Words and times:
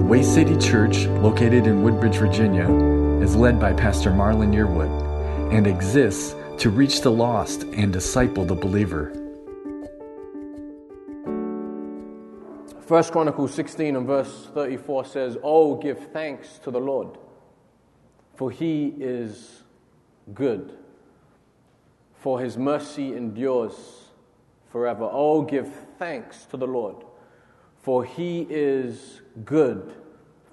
The 0.00 0.06
Way 0.06 0.22
City 0.22 0.56
Church, 0.56 1.04
located 1.06 1.66
in 1.66 1.82
Woodbridge, 1.82 2.16
Virginia, 2.16 2.66
is 3.22 3.36
led 3.36 3.60
by 3.60 3.74
Pastor 3.74 4.10
Marlon 4.10 4.50
Yearwood 4.50 5.52
and 5.52 5.66
exists 5.66 6.34
to 6.56 6.70
reach 6.70 7.02
the 7.02 7.10
lost 7.10 7.64
and 7.64 7.92
disciple 7.92 8.46
the 8.46 8.54
believer. 8.54 9.10
1 12.88 13.04
Chronicles 13.12 13.52
16 13.52 13.94
and 13.94 14.06
verse 14.06 14.48
34 14.54 15.04
says, 15.04 15.36
Oh, 15.42 15.74
give 15.76 15.98
thanks 16.14 16.58
to 16.60 16.70
the 16.70 16.80
Lord, 16.80 17.18
for 18.36 18.50
he 18.50 18.94
is 18.98 19.64
good, 20.32 20.78
for 22.14 22.40
his 22.40 22.56
mercy 22.56 23.14
endures 23.14 23.74
forever. 24.72 25.06
Oh, 25.12 25.42
give 25.42 25.70
thanks 25.98 26.46
to 26.46 26.56
the 26.56 26.66
Lord, 26.66 27.04
for 27.82 28.04
he 28.04 28.46
is 28.48 29.20
good, 29.44 29.94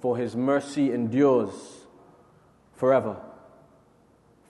for 0.00 0.16
his 0.16 0.34
mercy 0.34 0.92
endures 0.92 1.84
forever. 2.74 3.16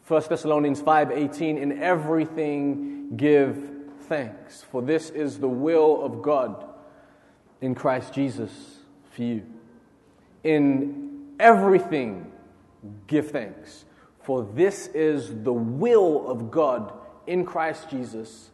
1 0.07 0.23
Thessalonians 0.29 0.81
5:18 0.81 1.59
in 1.59 1.83
everything 1.83 3.17
give 3.17 3.71
thanks 4.03 4.63
for 4.63 4.81
this 4.81 5.11
is 5.11 5.39
the 5.39 5.49
will 5.49 6.03
of 6.03 6.23
God 6.23 6.65
in 7.61 7.75
Christ 7.75 8.15
Jesus 8.15 8.79
for 9.11 9.23
you. 9.23 9.43
In 10.45 11.35
everything 11.39 12.33
give 13.07 13.31
thanks 13.31 13.85
for 14.23 14.43
this 14.43 14.89
is 14.89 15.43
the 15.43 15.53
will 15.53 16.29
of 16.29 16.51
God 16.51 16.93
in 17.27 17.45
Christ 17.45 17.91
Jesus 17.91 18.51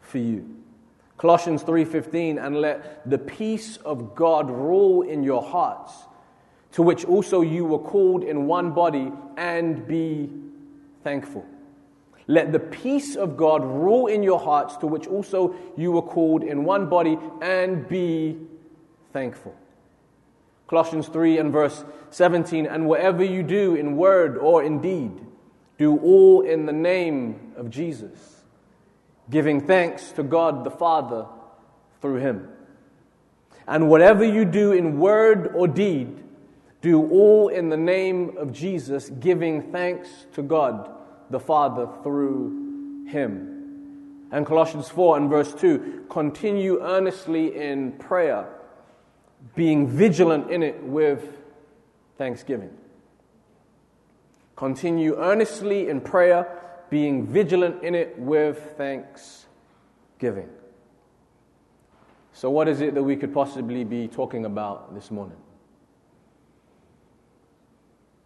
for 0.00 0.18
you. 0.18 0.61
Colossians 1.22 1.62
3:15 1.62 2.36
and 2.36 2.60
let 2.60 3.08
the 3.08 3.16
peace 3.16 3.76
of 3.84 4.16
God 4.16 4.50
rule 4.50 5.02
in 5.02 5.22
your 5.22 5.40
hearts 5.40 6.08
to 6.72 6.82
which 6.82 7.04
also 7.04 7.42
you 7.42 7.64
were 7.64 7.78
called 7.78 8.24
in 8.24 8.48
one 8.48 8.72
body 8.72 9.12
and 9.36 9.86
be 9.86 10.28
thankful. 11.04 11.44
Let 12.26 12.50
the 12.50 12.58
peace 12.58 13.14
of 13.14 13.36
God 13.36 13.64
rule 13.64 14.08
in 14.08 14.24
your 14.24 14.40
hearts, 14.40 14.76
to 14.78 14.88
which 14.88 15.06
also 15.06 15.54
you 15.76 15.92
were 15.92 16.02
called 16.02 16.42
in 16.42 16.64
one 16.64 16.88
body, 16.88 17.16
and 17.40 17.86
be 17.86 18.36
thankful. 19.12 19.54
Colossians 20.66 21.06
3 21.06 21.38
and 21.38 21.52
verse 21.52 21.84
17 22.10 22.66
And 22.66 22.88
whatever 22.88 23.22
you 23.22 23.44
do 23.44 23.76
in 23.76 23.96
word 23.96 24.36
or 24.38 24.64
in 24.64 24.80
deed, 24.80 25.12
do 25.78 25.98
all 25.98 26.40
in 26.40 26.66
the 26.66 26.72
name 26.72 27.52
of 27.56 27.70
Jesus, 27.70 28.41
giving 29.32 29.60
thanks 29.60 30.12
to 30.12 30.22
God 30.22 30.62
the 30.62 30.70
Father 30.70 31.26
through 32.00 32.16
him. 32.16 32.48
And 33.66 33.88
whatever 33.88 34.24
you 34.24 34.44
do 34.44 34.72
in 34.72 34.98
word 34.98 35.52
or 35.54 35.66
deed, 35.66 36.22
do 36.82 37.08
all 37.10 37.48
in 37.48 37.68
the 37.70 37.76
name 37.76 38.36
of 38.36 38.52
Jesus, 38.52 39.08
giving 39.08 39.72
thanks 39.72 40.08
to 40.34 40.42
God 40.42 40.90
the 41.30 41.40
Father 41.40 41.88
through 42.02 43.06
him. 43.06 44.28
And 44.30 44.44
Colossians 44.44 44.88
4 44.88 45.16
and 45.16 45.30
verse 45.30 45.54
2 45.54 46.06
continue 46.10 46.82
earnestly 46.82 47.56
in 47.56 47.92
prayer, 47.92 48.48
being 49.54 49.88
vigilant 49.88 50.50
in 50.50 50.62
it 50.62 50.82
with 50.82 51.38
thanksgiving. 52.18 52.76
Continue 54.56 55.16
earnestly 55.16 55.88
in 55.88 56.00
prayer, 56.00 56.61
being 56.92 57.26
vigilant 57.26 57.82
in 57.82 57.94
it 57.94 58.18
with 58.18 58.74
thanksgiving. 58.76 60.50
So, 62.34 62.50
what 62.50 62.68
is 62.68 62.82
it 62.82 62.92
that 62.92 63.02
we 63.02 63.16
could 63.16 63.32
possibly 63.32 63.82
be 63.82 64.08
talking 64.08 64.44
about 64.44 64.94
this 64.94 65.10
morning? 65.10 65.38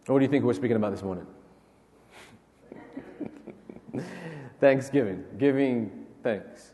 What 0.07 0.19
do 0.19 0.25
you 0.25 0.29
think 0.29 0.43
we're 0.43 0.51
speaking 0.51 0.75
about 0.75 0.91
this 0.91 1.01
morning? 1.01 1.25
Thanksgiving, 4.59 5.23
giving 5.37 6.05
thanks. 6.21 6.73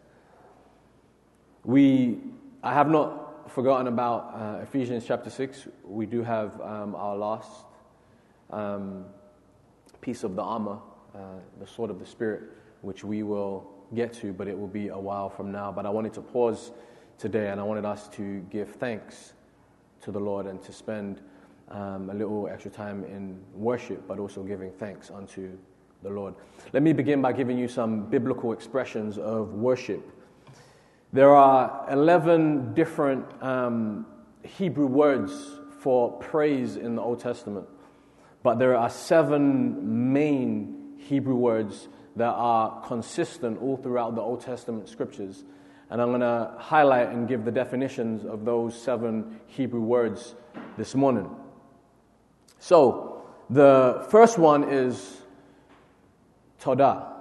We, 1.63 2.21
I 2.63 2.73
have 2.73 2.89
not 2.89 3.51
forgotten 3.51 3.85
about 3.85 4.33
uh, 4.33 4.63
Ephesians 4.63 5.05
chapter 5.05 5.29
6. 5.29 5.67
We 5.83 6.07
do 6.07 6.23
have 6.23 6.59
um, 6.59 6.95
our 6.95 7.15
last 7.15 7.51
um, 8.49 9.05
piece 10.01 10.23
of 10.23 10.35
the 10.35 10.41
armor, 10.41 10.79
the 11.59 11.67
sword 11.67 11.89
of 11.89 11.99
the 11.99 12.05
Spirit, 12.05 12.43
which 12.81 13.03
we 13.03 13.23
will 13.23 13.69
get 13.93 14.13
to, 14.13 14.33
but 14.33 14.47
it 14.47 14.57
will 14.57 14.67
be 14.67 14.87
a 14.89 14.97
while 14.97 15.29
from 15.29 15.51
now. 15.51 15.71
But 15.71 15.85
I 15.85 15.89
wanted 15.89 16.13
to 16.13 16.21
pause 16.21 16.71
today 17.17 17.49
and 17.49 17.59
I 17.59 17.63
wanted 17.63 17.85
us 17.85 18.07
to 18.09 18.39
give 18.49 18.69
thanks 18.75 19.33
to 20.01 20.11
the 20.11 20.19
Lord 20.19 20.45
and 20.45 20.61
to 20.63 20.73
spend 20.73 21.21
um, 21.69 22.09
a 22.09 22.13
little 22.13 22.47
extra 22.47 22.71
time 22.71 23.03
in 23.05 23.39
worship, 23.53 24.07
but 24.07 24.19
also 24.19 24.43
giving 24.43 24.71
thanks 24.71 25.09
unto 25.09 25.57
the 26.01 26.09
Lord. 26.09 26.35
Let 26.73 26.83
me 26.83 26.93
begin 26.93 27.21
by 27.21 27.31
giving 27.33 27.57
you 27.57 27.67
some 27.67 28.09
biblical 28.09 28.51
expressions 28.51 29.17
of 29.17 29.53
worship. 29.53 30.03
There 31.13 31.33
are 31.33 31.85
11 31.91 32.73
different 32.73 33.25
um, 33.41 34.05
Hebrew 34.43 34.87
words 34.87 35.31
for 35.79 36.11
praise 36.13 36.75
in 36.75 36.95
the 36.95 37.01
Old 37.01 37.19
Testament, 37.19 37.67
but 38.41 38.59
there 38.59 38.75
are 38.75 38.89
seven 38.89 40.11
main 40.11 40.72
Hebrew 41.03 41.35
words 41.35 41.87
that 42.15 42.33
are 42.33 42.81
consistent 42.87 43.61
all 43.61 43.77
throughout 43.77 44.15
the 44.15 44.21
Old 44.21 44.41
Testament 44.41 44.87
scriptures. 44.89 45.43
And 45.89 46.01
I'm 46.01 46.09
going 46.09 46.21
to 46.21 46.53
highlight 46.57 47.09
and 47.09 47.27
give 47.27 47.45
the 47.45 47.51
definitions 47.51 48.25
of 48.25 48.45
those 48.45 48.79
seven 48.79 49.39
Hebrew 49.47 49.81
words 49.81 50.35
this 50.77 50.95
morning. 50.95 51.29
So, 52.59 53.25
the 53.49 54.05
first 54.09 54.37
one 54.37 54.63
is 54.63 55.21
Todah. 56.61 57.11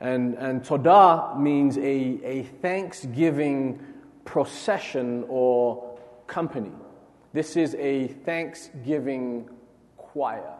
And, 0.00 0.34
and 0.34 0.62
Todah 0.62 1.38
means 1.38 1.78
a, 1.78 1.82
a 1.82 2.42
thanksgiving 2.60 3.80
procession 4.24 5.24
or 5.28 5.98
company. 6.26 6.72
This 7.32 7.56
is 7.56 7.74
a 7.76 8.08
thanksgiving 8.08 9.48
choir. 9.96 10.54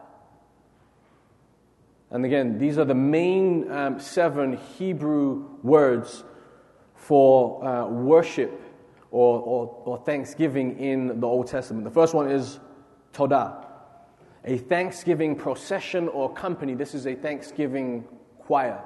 And 2.11 2.23
again, 2.25 2.57
these 2.57 2.77
are 2.77 2.85
the 2.85 2.95
main 2.95 3.71
um, 3.71 3.99
seven 3.99 4.57
Hebrew 4.77 5.45
words 5.63 6.23
for 6.95 7.65
uh, 7.65 7.87
worship 7.87 8.61
or, 9.11 9.39
or, 9.39 9.81
or 9.85 9.97
thanksgiving 10.05 10.79
in 10.79 11.19
the 11.19 11.27
Old 11.27 11.47
Testament. 11.47 11.83
The 11.83 11.91
first 11.91 12.13
one 12.13 12.29
is 12.29 12.59
Todah 13.13 13.65
a 14.45 14.57
Thanksgiving 14.57 15.35
procession 15.35 16.07
or 16.07 16.31
company. 16.31 16.75
This 16.75 16.93
is 16.93 17.07
a 17.07 17.15
Thanksgiving 17.15 18.05
choir. 18.39 18.79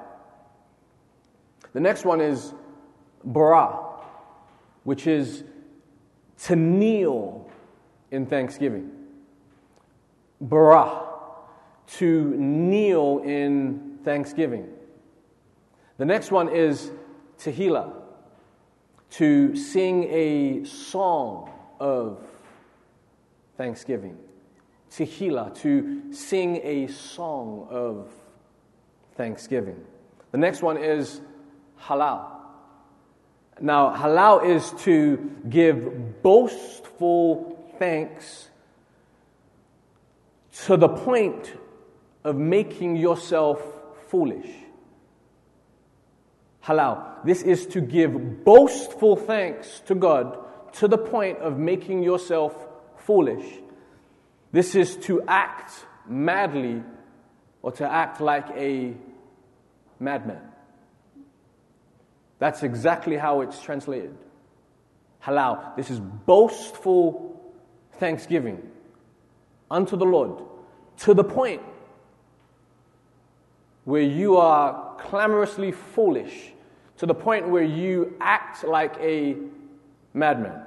The 1.74 1.80
next 1.80 2.04
one 2.04 2.20
is 2.20 2.54
bara, 3.22 3.78
which 4.84 5.06
is 5.06 5.44
to 6.44 6.56
kneel 6.56 7.50
in 8.10 8.26
thanksgiving. 8.26 8.90
Bara, 10.40 11.09
to 11.98 12.34
kneel 12.36 13.20
in 13.24 13.98
thanksgiving. 14.04 14.68
The 15.98 16.04
next 16.04 16.30
one 16.30 16.48
is 16.48 16.90
tehillah, 17.38 17.92
to 19.10 19.56
sing 19.56 20.04
a 20.04 20.64
song 20.64 21.50
of 21.78 22.20
thanksgiving 23.56 24.16
tehillah, 24.90 25.54
to 25.60 26.12
sing 26.12 26.60
a 26.62 26.86
song 26.88 27.66
of 27.70 28.12
thanksgiving. 29.14 29.80
The 30.32 30.38
next 30.38 30.62
one 30.62 30.76
is 30.76 31.20
halal. 31.80 32.26
Now, 33.60 33.94
halal 33.94 34.44
is 34.44 34.72
to 34.84 35.30
give 35.48 36.22
boastful 36.22 37.72
thanks 37.78 38.48
to 40.64 40.76
the 40.76 40.88
point 40.88 41.52
of 42.24 42.36
making 42.36 42.96
yourself 42.96 43.62
foolish. 44.08 44.48
Halal. 46.64 47.24
This 47.24 47.42
is 47.42 47.66
to 47.68 47.80
give 47.80 48.44
boastful 48.44 49.16
thanks 49.16 49.80
to 49.86 49.94
God 49.94 50.38
to 50.74 50.88
the 50.88 50.98
point 50.98 51.38
of 51.38 51.58
making 51.58 52.02
yourself 52.02 52.54
foolish. 52.98 53.44
This 54.52 54.74
is 54.74 54.96
to 54.96 55.22
act 55.26 55.72
madly 56.06 56.82
or 57.62 57.72
to 57.72 57.90
act 57.90 58.20
like 58.20 58.48
a 58.50 58.94
madman. 59.98 60.42
That's 62.38 62.62
exactly 62.62 63.16
how 63.16 63.42
it's 63.42 63.60
translated. 63.60 64.16
Halal. 65.22 65.76
This 65.76 65.90
is 65.90 66.00
boastful 66.00 67.52
thanksgiving 67.94 68.62
unto 69.70 69.96
the 69.96 70.06
Lord 70.06 70.42
to 70.98 71.14
the 71.14 71.24
point 71.24 71.62
where 73.90 74.02
you 74.02 74.36
are 74.36 74.96
clamorously 75.00 75.72
foolish, 75.72 76.52
to 76.98 77.06
the 77.06 77.14
point 77.14 77.48
where 77.48 77.64
you 77.64 78.16
act 78.20 78.62
like 78.62 78.94
a 79.00 79.36
madman. 80.14 80.62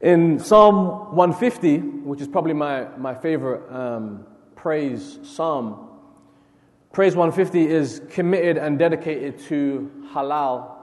In 0.00 0.38
Psalm 0.38 1.16
150, 1.16 1.78
which 1.78 2.20
is 2.20 2.28
probably 2.28 2.52
my, 2.52 2.84
my 2.96 3.14
favorite 3.14 3.68
um, 3.74 4.26
praise 4.54 5.18
psalm, 5.24 5.86
Praise 6.92 7.14
150 7.14 7.68
is 7.68 8.00
committed 8.10 8.56
and 8.56 8.78
dedicated 8.78 9.38
to 9.40 9.90
halal 10.12 10.74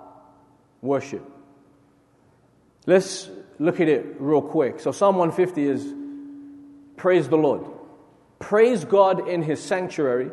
worship. 0.82 1.24
Let's 2.86 3.30
look 3.58 3.80
at 3.80 3.88
it 3.88 4.18
real 4.20 4.42
quick. 4.42 4.80
So, 4.80 4.92
Psalm 4.92 5.16
150 5.16 5.68
is 5.68 5.94
Praise 6.96 7.28
the 7.28 7.38
Lord. 7.38 7.75
Praise 8.40 8.86
God 8.86 9.28
in 9.28 9.44
His 9.44 9.62
sanctuary. 9.62 10.32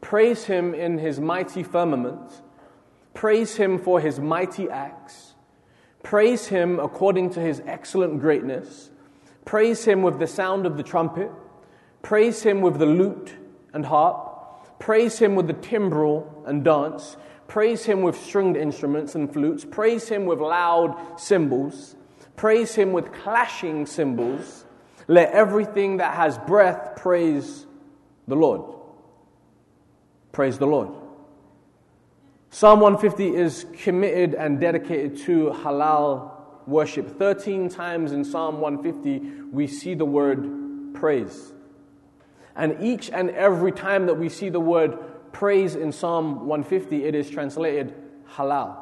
Praise 0.00 0.44
Him 0.44 0.74
in 0.74 0.98
His 0.98 1.20
mighty 1.20 1.62
firmament. 1.62 2.42
Praise 3.14 3.56
Him 3.56 3.78
for 3.78 4.00
His 4.00 4.20
mighty 4.20 4.70
acts. 4.70 5.34
Praise 6.02 6.46
Him 6.46 6.78
according 6.78 7.30
to 7.30 7.40
His 7.40 7.62
excellent 7.66 8.20
greatness. 8.20 8.90
Praise 9.44 9.84
Him 9.84 10.02
with 10.02 10.18
the 10.18 10.26
sound 10.26 10.66
of 10.66 10.76
the 10.76 10.82
trumpet. 10.82 11.30
Praise 12.02 12.42
Him 12.42 12.60
with 12.60 12.78
the 12.78 12.86
lute 12.86 13.34
and 13.72 13.86
harp. 13.86 14.26
Praise 14.78 15.18
him 15.18 15.34
with 15.34 15.46
the 15.46 15.54
timbrel 15.54 16.44
and 16.46 16.64
dance. 16.64 17.16
Praise 17.48 17.84
him 17.84 18.02
with 18.02 18.16
stringed 18.16 18.56
instruments 18.56 19.14
and 19.14 19.32
flutes. 19.32 19.64
Praise 19.64 20.08
him 20.08 20.26
with 20.26 20.40
loud 20.40 21.18
cymbals. 21.18 21.96
Praise 22.36 22.74
him 22.74 22.92
with 22.92 23.12
clashing 23.12 23.86
cymbals. 23.86 24.65
Let 25.08 25.32
everything 25.32 25.98
that 25.98 26.14
has 26.14 26.36
breath 26.38 26.96
praise 26.96 27.66
the 28.26 28.34
Lord. 28.34 28.74
Praise 30.32 30.58
the 30.58 30.66
Lord. 30.66 30.90
Psalm 32.50 32.80
150 32.80 33.34
is 33.36 33.66
committed 33.82 34.34
and 34.34 34.60
dedicated 34.60 35.18
to 35.18 35.50
halal 35.62 36.32
worship. 36.66 37.18
13 37.18 37.68
times 37.68 38.12
in 38.12 38.24
Psalm 38.24 38.60
150, 38.60 39.18
we 39.52 39.66
see 39.66 39.94
the 39.94 40.04
word 40.04 40.94
praise. 40.94 41.52
And 42.56 42.82
each 42.82 43.10
and 43.10 43.30
every 43.30 43.72
time 43.72 44.06
that 44.06 44.14
we 44.14 44.28
see 44.28 44.48
the 44.48 44.60
word 44.60 44.98
praise 45.32 45.76
in 45.76 45.92
Psalm 45.92 46.46
150, 46.46 47.04
it 47.04 47.14
is 47.14 47.30
translated 47.30 47.94
halal. 48.30 48.76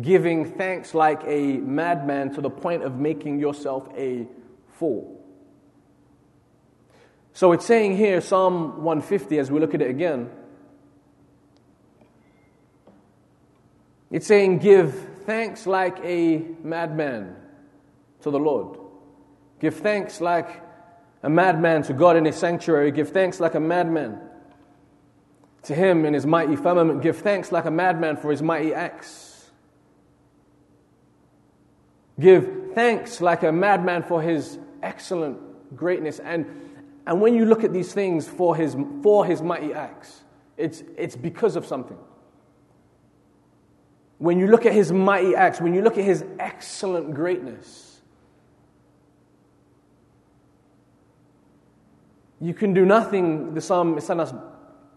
Giving 0.00 0.44
thanks 0.44 0.94
like 0.94 1.22
a 1.24 1.58
madman 1.58 2.34
to 2.34 2.40
the 2.40 2.50
point 2.50 2.82
of 2.82 2.96
making 2.96 3.38
yourself 3.38 3.88
a 3.96 4.26
fool. 4.82 5.24
So 7.34 7.52
it's 7.52 7.64
saying 7.64 7.96
here, 7.96 8.20
Psalm 8.20 8.82
150, 8.82 9.38
as 9.38 9.48
we 9.48 9.60
look 9.60 9.74
at 9.74 9.80
it 9.80 9.88
again, 9.88 10.28
it's 14.10 14.26
saying, 14.26 14.58
Give 14.58 14.92
thanks 15.24 15.68
like 15.68 15.98
a 16.02 16.38
madman 16.64 17.36
to 18.22 18.32
the 18.32 18.40
Lord. 18.40 18.76
Give 19.60 19.72
thanks 19.72 20.20
like 20.20 20.48
a 21.22 21.30
madman 21.30 21.84
to 21.84 21.92
God 21.92 22.16
in 22.16 22.24
his 22.24 22.34
sanctuary, 22.34 22.90
give 22.90 23.10
thanks 23.10 23.38
like 23.38 23.54
a 23.54 23.60
madman. 23.60 24.18
To 25.66 25.76
him 25.76 26.04
in 26.04 26.12
his 26.12 26.26
mighty 26.26 26.56
firmament, 26.56 27.02
give 27.02 27.18
thanks 27.18 27.52
like 27.52 27.66
a 27.66 27.70
madman 27.70 28.16
for 28.16 28.32
his 28.32 28.42
mighty 28.42 28.74
acts. 28.74 29.48
Give 32.18 32.72
thanks 32.74 33.20
like 33.20 33.44
a 33.44 33.52
madman 33.52 34.02
for 34.02 34.20
his 34.20 34.58
excellent 34.82 35.76
greatness. 35.76 36.18
And, 36.18 36.46
and 37.06 37.20
when 37.20 37.34
you 37.34 37.44
look 37.44 37.64
at 37.64 37.72
these 37.72 37.92
things 37.92 38.28
for 38.28 38.56
his, 38.56 38.76
for 39.02 39.24
his 39.24 39.42
mighty 39.42 39.72
acts, 39.72 40.22
it's, 40.56 40.82
it's 40.96 41.16
because 41.16 41.56
of 41.56 41.66
something. 41.66 41.98
When 44.18 44.38
you 44.38 44.46
look 44.46 44.66
at 44.66 44.72
his 44.72 44.92
mighty 44.92 45.34
acts, 45.34 45.60
when 45.60 45.74
you 45.74 45.82
look 45.82 45.98
at 45.98 46.04
his 46.04 46.24
excellent 46.38 47.14
greatness, 47.14 47.92
You 52.42 52.52
can 52.52 52.74
do 52.74 52.84
nothing, 52.84 53.54
the 53.54 53.60
psalm 53.60 53.96
is 53.96 54.04
telling 54.04 54.26
us, 54.26 54.34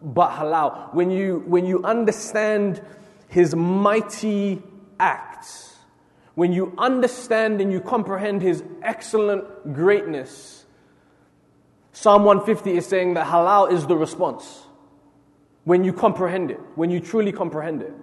but 0.01 0.31
halal. 0.31 0.91
When 0.95 1.11
you, 1.11 1.43
when 1.45 1.67
you 1.67 1.83
understand 1.83 2.81
his 3.29 3.55
mighty 3.55 4.63
acts, 4.99 5.74
when 6.35 6.53
you 6.53 6.73
understand 6.77 7.61
and 7.61 7.71
you 7.71 7.79
comprehend 7.79 8.41
his 8.41 8.63
excellent 8.83 9.73
greatness, 9.73 10.65
Psalm 11.93 12.25
150 12.25 12.77
is 12.77 12.85
saying 12.85 13.13
that 13.13 13.25
halal 13.25 13.71
is 13.71 13.87
the 13.87 13.95
response. 13.95 14.63
When 15.63 15.83
you 15.83 15.93
comprehend 15.93 16.51
it, 16.51 16.59
when 16.75 16.91
you 16.91 16.99
truly 16.99 17.31
comprehend 17.31 17.81
it. 17.81 17.93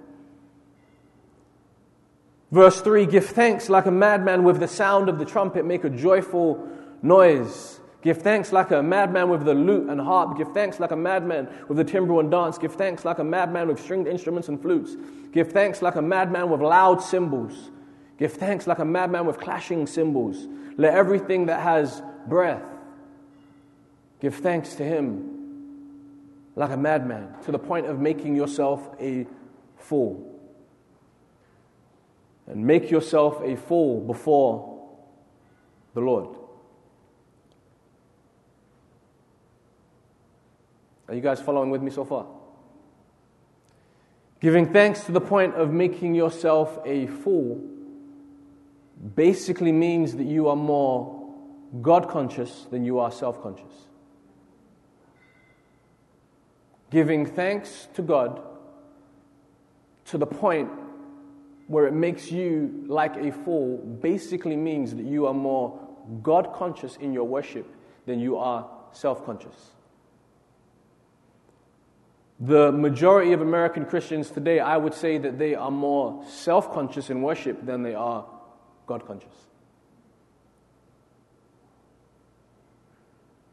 Verse 2.50 2.80
3 2.80 3.06
Give 3.06 3.24
thanks 3.24 3.68
like 3.68 3.86
a 3.86 3.90
madman 3.90 4.44
with 4.44 4.60
the 4.60 4.68
sound 4.68 5.08
of 5.08 5.18
the 5.18 5.24
trumpet, 5.24 5.64
make 5.64 5.84
a 5.84 5.90
joyful 5.90 6.68
noise. 7.02 7.80
Give 8.02 8.16
thanks 8.16 8.50
like 8.50 8.72
a 8.72 8.82
madman 8.82 9.28
with 9.28 9.44
the 9.44 9.54
lute 9.54 9.88
and 9.88 10.00
harp. 10.00 10.36
Give 10.36 10.52
thanks 10.52 10.80
like 10.80 10.90
a 10.90 10.96
madman 10.96 11.48
with 11.68 11.78
the 11.78 11.84
timbrel 11.84 12.18
and 12.18 12.30
dance. 12.30 12.58
Give 12.58 12.74
thanks 12.74 13.04
like 13.04 13.20
a 13.20 13.24
madman 13.24 13.68
with 13.68 13.80
stringed 13.80 14.08
instruments 14.08 14.48
and 14.48 14.60
flutes. 14.60 14.96
Give 15.32 15.52
thanks 15.52 15.82
like 15.82 15.94
a 15.94 16.02
madman 16.02 16.50
with 16.50 16.60
loud 16.60 17.00
cymbals. 17.00 17.70
Give 18.22 18.32
thanks 18.32 18.68
like 18.68 18.78
a 18.78 18.84
madman 18.84 19.26
with 19.26 19.38
clashing 19.38 19.84
cymbals. 19.84 20.46
Let 20.76 20.94
everything 20.94 21.46
that 21.46 21.58
has 21.58 22.00
breath 22.28 22.62
give 24.20 24.36
thanks 24.36 24.76
to 24.76 24.84
him 24.84 25.98
like 26.54 26.70
a 26.70 26.76
madman, 26.76 27.34
to 27.46 27.50
the 27.50 27.58
point 27.58 27.86
of 27.86 27.98
making 27.98 28.36
yourself 28.36 28.88
a 29.00 29.26
fool. 29.76 30.40
And 32.46 32.64
make 32.64 32.92
yourself 32.92 33.42
a 33.42 33.56
fool 33.56 34.00
before 34.00 34.88
the 35.94 36.00
Lord. 36.00 36.28
Are 41.08 41.14
you 41.16 41.20
guys 41.20 41.40
following 41.40 41.70
with 41.70 41.82
me 41.82 41.90
so 41.90 42.04
far? 42.04 42.26
Giving 44.38 44.72
thanks 44.72 45.02
to 45.06 45.10
the 45.10 45.20
point 45.20 45.56
of 45.56 45.72
making 45.72 46.14
yourself 46.14 46.78
a 46.84 47.08
fool 47.08 47.71
basically 49.14 49.72
means 49.72 50.14
that 50.16 50.26
you 50.26 50.48
are 50.48 50.56
more 50.56 51.20
God 51.80 52.08
conscious 52.08 52.66
than 52.70 52.84
you 52.84 52.98
are 52.98 53.10
self 53.10 53.42
conscious. 53.42 53.72
Giving 56.90 57.24
thanks 57.26 57.88
to 57.94 58.02
God 58.02 58.42
to 60.06 60.18
the 60.18 60.26
point 60.26 60.70
where 61.66 61.86
it 61.86 61.94
makes 61.94 62.30
you 62.30 62.84
like 62.86 63.16
a 63.16 63.32
fool 63.32 63.78
basically 63.78 64.56
means 64.56 64.94
that 64.94 65.06
you 65.06 65.26
are 65.26 65.34
more 65.34 65.80
God 66.22 66.52
conscious 66.52 66.96
in 66.96 67.12
your 67.12 67.24
worship 67.24 67.66
than 68.06 68.20
you 68.20 68.36
are 68.36 68.68
self 68.92 69.24
conscious. 69.24 69.70
The 72.40 72.72
majority 72.72 73.32
of 73.32 73.40
American 73.40 73.86
Christians 73.86 74.30
today, 74.30 74.58
I 74.58 74.76
would 74.76 74.94
say 74.94 75.16
that 75.16 75.38
they 75.38 75.54
are 75.54 75.70
more 75.70 76.24
self 76.28 76.72
conscious 76.72 77.08
in 77.08 77.22
worship 77.22 77.64
than 77.64 77.82
they 77.82 77.94
are 77.94 78.26
God 78.92 79.06
conscious. 79.06 79.46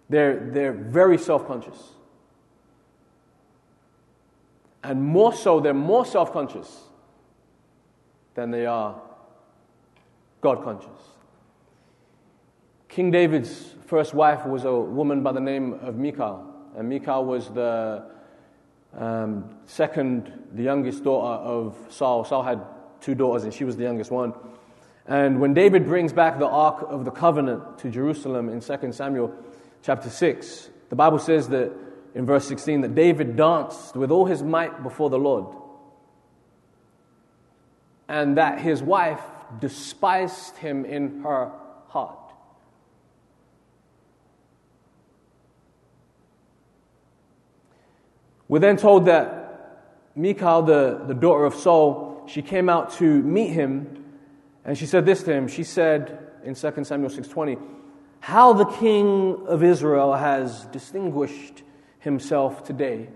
They're, 0.09 0.37
they're 0.51 0.73
very 0.73 1.17
self 1.17 1.47
conscious. 1.47 1.93
And 4.83 5.01
more 5.01 5.33
so, 5.33 5.61
they're 5.61 5.73
more 5.73 6.05
self 6.05 6.33
conscious 6.33 6.81
than 8.35 8.51
they 8.51 8.65
are 8.65 8.99
God 10.41 10.61
conscious. 10.61 10.89
King 12.89 13.09
David's 13.09 13.75
first 13.85 14.13
wife 14.13 14.45
was 14.45 14.65
a 14.65 14.75
woman 14.75 15.23
by 15.23 15.31
the 15.31 15.39
name 15.39 15.75
of 15.81 15.95
Michal, 15.95 16.53
and 16.75 16.89
Michal 16.89 17.23
was 17.23 17.47
the 17.47 18.03
um, 18.97 19.55
second, 19.67 20.33
the 20.53 20.63
youngest 20.63 21.05
daughter 21.05 21.41
of 21.41 21.77
Saul. 21.87 22.25
Saul 22.25 22.43
had 22.43 22.59
two 22.99 23.15
daughters, 23.15 23.45
and 23.45 23.53
she 23.53 23.63
was 23.63 23.77
the 23.77 23.83
youngest 23.83 24.11
one. 24.11 24.33
And 25.09 25.41
when 25.41 25.55
David 25.55 25.85
brings 25.85 26.13
back 26.13 26.37
the 26.37 26.47
Ark 26.47 26.85
of 26.87 27.03
the 27.03 27.09
Covenant 27.09 27.79
to 27.79 27.89
Jerusalem 27.89 28.47
in 28.47 28.61
2 28.61 28.93
Samuel 28.93 29.33
chapter 29.81 30.07
6, 30.07 30.69
the 30.89 30.95
Bible 30.95 31.17
says 31.17 31.49
that 31.49 31.73
in 32.13 32.27
verse 32.27 32.47
16 32.47 32.81
that 32.81 32.93
David 32.93 33.35
danced 33.35 33.95
with 33.95 34.11
all 34.11 34.27
his 34.27 34.43
might 34.43 34.83
before 34.83 35.09
the 35.09 35.17
Lord, 35.17 35.55
and 38.07 38.37
that 38.37 38.61
his 38.61 38.83
wife 38.83 39.21
despised 39.59 40.57
him 40.57 40.85
in 40.85 41.23
her 41.23 41.53
heart. 41.87 42.19
We're 48.47 48.59
then 48.59 48.77
told 48.77 49.05
that 49.05 50.11
Michal, 50.15 50.61
the, 50.61 51.03
the 51.07 51.15
daughter 51.15 51.45
of 51.45 51.55
Saul, 51.55 52.25
she 52.27 52.43
came 52.43 52.69
out 52.69 52.93
to 52.93 53.05
meet 53.23 53.49
him, 53.49 53.98
and 54.69 54.77
she 54.77 54.85
said 54.85 55.03
this 55.03 55.23
to 55.23 55.33
him. 55.33 55.47
She 55.47 55.63
said 55.63 56.19
in 56.43 56.53
2 56.53 56.83
Samuel 56.83 57.09
6.20, 57.09 57.59
How 58.19 58.53
the 58.53 58.65
king 58.65 59.47
of 59.47 59.63
Israel 59.63 60.13
has 60.13 60.65
distinguished 60.67 61.63
himself 61.97 62.63
today, 62.63 63.09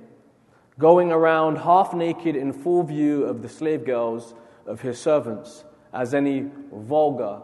going 0.80 1.12
around 1.12 1.58
half 1.58 1.94
naked 1.94 2.36
in 2.36 2.54
full 2.54 2.82
view 2.82 3.26
of 3.26 3.44
the 3.44 3.50
slave 3.50 3.86
girls 3.86 4.34
of 4.66 4.82
his 4.82 5.00
servants, 5.00 5.64
as 5.94 6.16
any 6.16 6.50
vulgar 6.72 7.40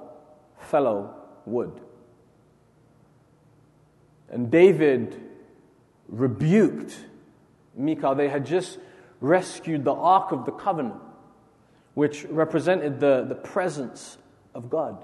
fellow 0.58 1.13
would. 1.46 1.80
And 4.32 4.50
David 4.50 5.22
rebuked 6.08 6.98
Michal. 7.75 8.16
They 8.16 8.30
had 8.30 8.44
just 8.44 8.80
rescued 9.22 9.84
the 9.84 9.94
Ark 9.94 10.32
of 10.32 10.46
the 10.46 10.51
Covenant, 10.51 11.00
which 12.00 12.24
represented 12.29 12.98
the, 13.01 13.25
the 13.27 13.36
presence 13.36 14.18
of 14.56 14.70
God. 14.70 15.03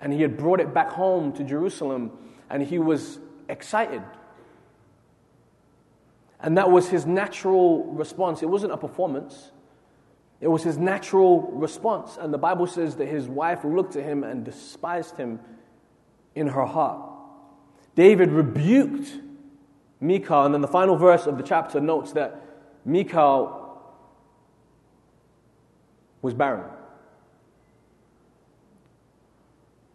And 0.00 0.10
he 0.10 0.22
had 0.22 0.38
brought 0.38 0.58
it 0.58 0.72
back 0.72 0.88
home 0.88 1.34
to 1.34 1.44
Jerusalem, 1.44 2.12
and 2.48 2.62
he 2.62 2.78
was 2.78 3.18
excited. 3.46 4.00
And 6.40 6.56
that 6.56 6.70
was 6.70 6.88
his 6.88 7.04
natural 7.04 7.84
response. 7.92 8.42
It 8.42 8.48
wasn't 8.48 8.72
a 8.72 8.78
performance, 8.78 9.50
it 10.40 10.48
was 10.48 10.62
his 10.62 10.78
natural 10.78 11.42
response. 11.52 12.16
And 12.18 12.32
the 12.32 12.38
Bible 12.38 12.66
says 12.66 12.96
that 12.96 13.06
his 13.06 13.28
wife 13.28 13.62
looked 13.62 13.94
at 13.94 14.04
him 14.04 14.24
and 14.24 14.46
despised 14.46 15.18
him 15.18 15.40
in 16.34 16.46
her 16.46 16.64
heart. 16.64 17.06
David 17.96 18.30
rebuked 18.30 19.12
Michal, 20.00 20.46
and 20.46 20.54
then 20.54 20.62
the 20.62 20.68
final 20.68 20.96
verse 20.96 21.26
of 21.26 21.36
the 21.36 21.44
chapter 21.44 21.80
notes 21.80 22.12
that 22.12 22.40
Michal 22.86 23.63
was 26.24 26.32
barren. 26.32 26.64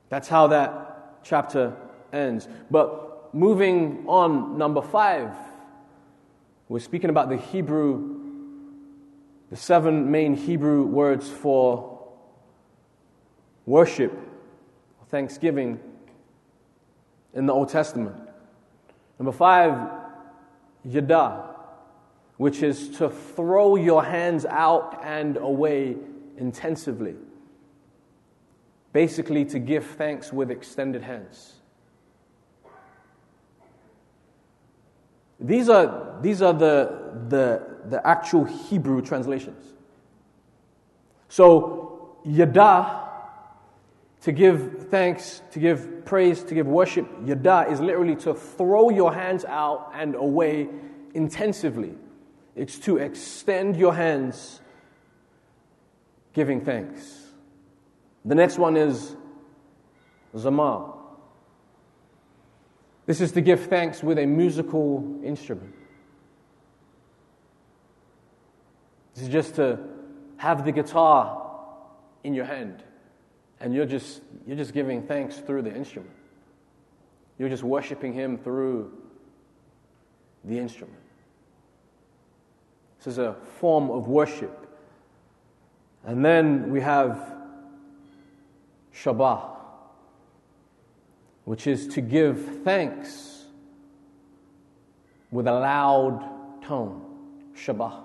That's 0.09 0.27
how 0.27 0.45
that 0.48 1.24
chapter 1.24 1.75
ends. 2.13 2.48
But 2.69 3.33
moving 3.33 4.03
on, 4.07 4.55
number 4.55 4.83
five, 4.83 5.31
we're 6.67 6.79
speaking 6.81 7.09
about 7.09 7.29
the 7.29 7.38
Hebrew, 7.38 8.19
the 9.50 9.55
seven 9.55 10.12
main 10.12 10.36
Hebrew 10.36 10.83
words 10.83 11.27
for 11.27 12.00
worship, 13.65 14.15
thanksgiving 15.07 15.79
in 17.33 17.48
the 17.48 17.53
Old 17.53 17.69
Testament. 17.69 18.15
Number 19.17 19.31
five, 19.31 19.89
yada, 20.86 21.55
which 22.38 22.62
is 22.62 22.89
to 22.98 23.09
throw 23.09 23.75
your 23.75 24.03
hands 24.03 24.45
out 24.45 25.01
and 25.03 25.38
away 25.38 25.98
intensively. 26.39 27.15
Basically, 28.91 29.46
to 29.46 29.60
give 29.60 29.86
thanks 29.86 30.34
with 30.34 30.50
extended 30.50 31.03
hands. 31.03 31.53
These 35.39 35.69
are, 35.69 36.17
these 36.22 36.41
are 36.41 36.53
the, 36.53 37.13
the, 37.29 37.62
the 37.86 38.05
actual 38.05 38.46
Hebrew 38.46 39.01
translations. 39.01 39.63
So, 41.29 42.17
yada, 42.25 43.08
to 44.22 44.31
give 44.31 44.88
thanks, 44.89 45.41
to 45.51 45.60
give 45.60 46.03
praise, 46.05 46.43
to 46.43 46.55
give 46.55 46.67
worship, 46.67 47.08
yada, 47.24 47.67
is 47.69 47.79
literally 47.79 48.15
to 48.17 48.34
throw 48.34 48.89
your 48.89 49.13
hands 49.13 49.46
out 49.46 49.91
and 49.93 50.15
away 50.15 50.67
intensively. 51.13 51.93
It's 52.55 52.79
to 52.79 52.98
extend 52.98 53.77
your 53.77 53.93
hands 53.93 54.60
giving 56.33 56.62
thanks. 56.62 57.27
The 58.25 58.36
next 58.36 58.57
one 58.57 58.77
is 58.77 59.15
zamar. 60.36 60.95
This 63.05 63.21
is 63.21 63.31
to 63.31 63.41
give 63.41 63.65
thanks 63.65 64.03
with 64.03 64.19
a 64.19 64.25
musical 64.25 65.19
instrument. 65.24 65.74
This 69.13 69.24
is 69.24 69.29
just 69.29 69.55
to 69.55 69.79
have 70.38 70.63
the 70.63 70.71
guitar 70.71 71.50
in 72.24 72.33
your 72.33 72.45
hand 72.45 72.83
and 73.59 73.74
you're 73.74 73.86
just, 73.86 74.21
you're 74.48 74.55
just 74.55 74.74
giving 74.74 75.03
thanks 75.03 75.38
through 75.38 75.63
the 75.63 75.75
instrument. 75.75 76.15
You're 77.38 77.50
just 77.50 77.63
worshiping 77.63 78.13
Him 78.13 78.38
through 78.38 78.91
the 80.45 80.57
instrument. 80.57 81.00
This 83.00 83.07
is 83.07 83.17
a 83.17 83.36
form 83.59 83.89
of 83.89 84.07
worship. 84.07 84.68
And 86.06 86.24
then 86.24 86.72
we 86.72 86.82
have 86.82 87.36
Shabach 88.94 89.60
which 91.50 91.65
is 91.65 91.88
to 91.88 92.00
give 92.00 92.62
thanks 92.63 93.46
with 95.32 95.48
a 95.48 95.51
loud 95.51 96.62
tone. 96.62 97.01
Shabach. 97.56 98.03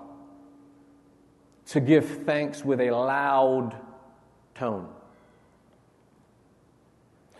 To 1.67 1.79
give 1.79 2.23
thanks 2.25 2.65
with 2.65 2.81
a 2.81 2.89
loud 2.89 3.75
tone. 4.55 4.89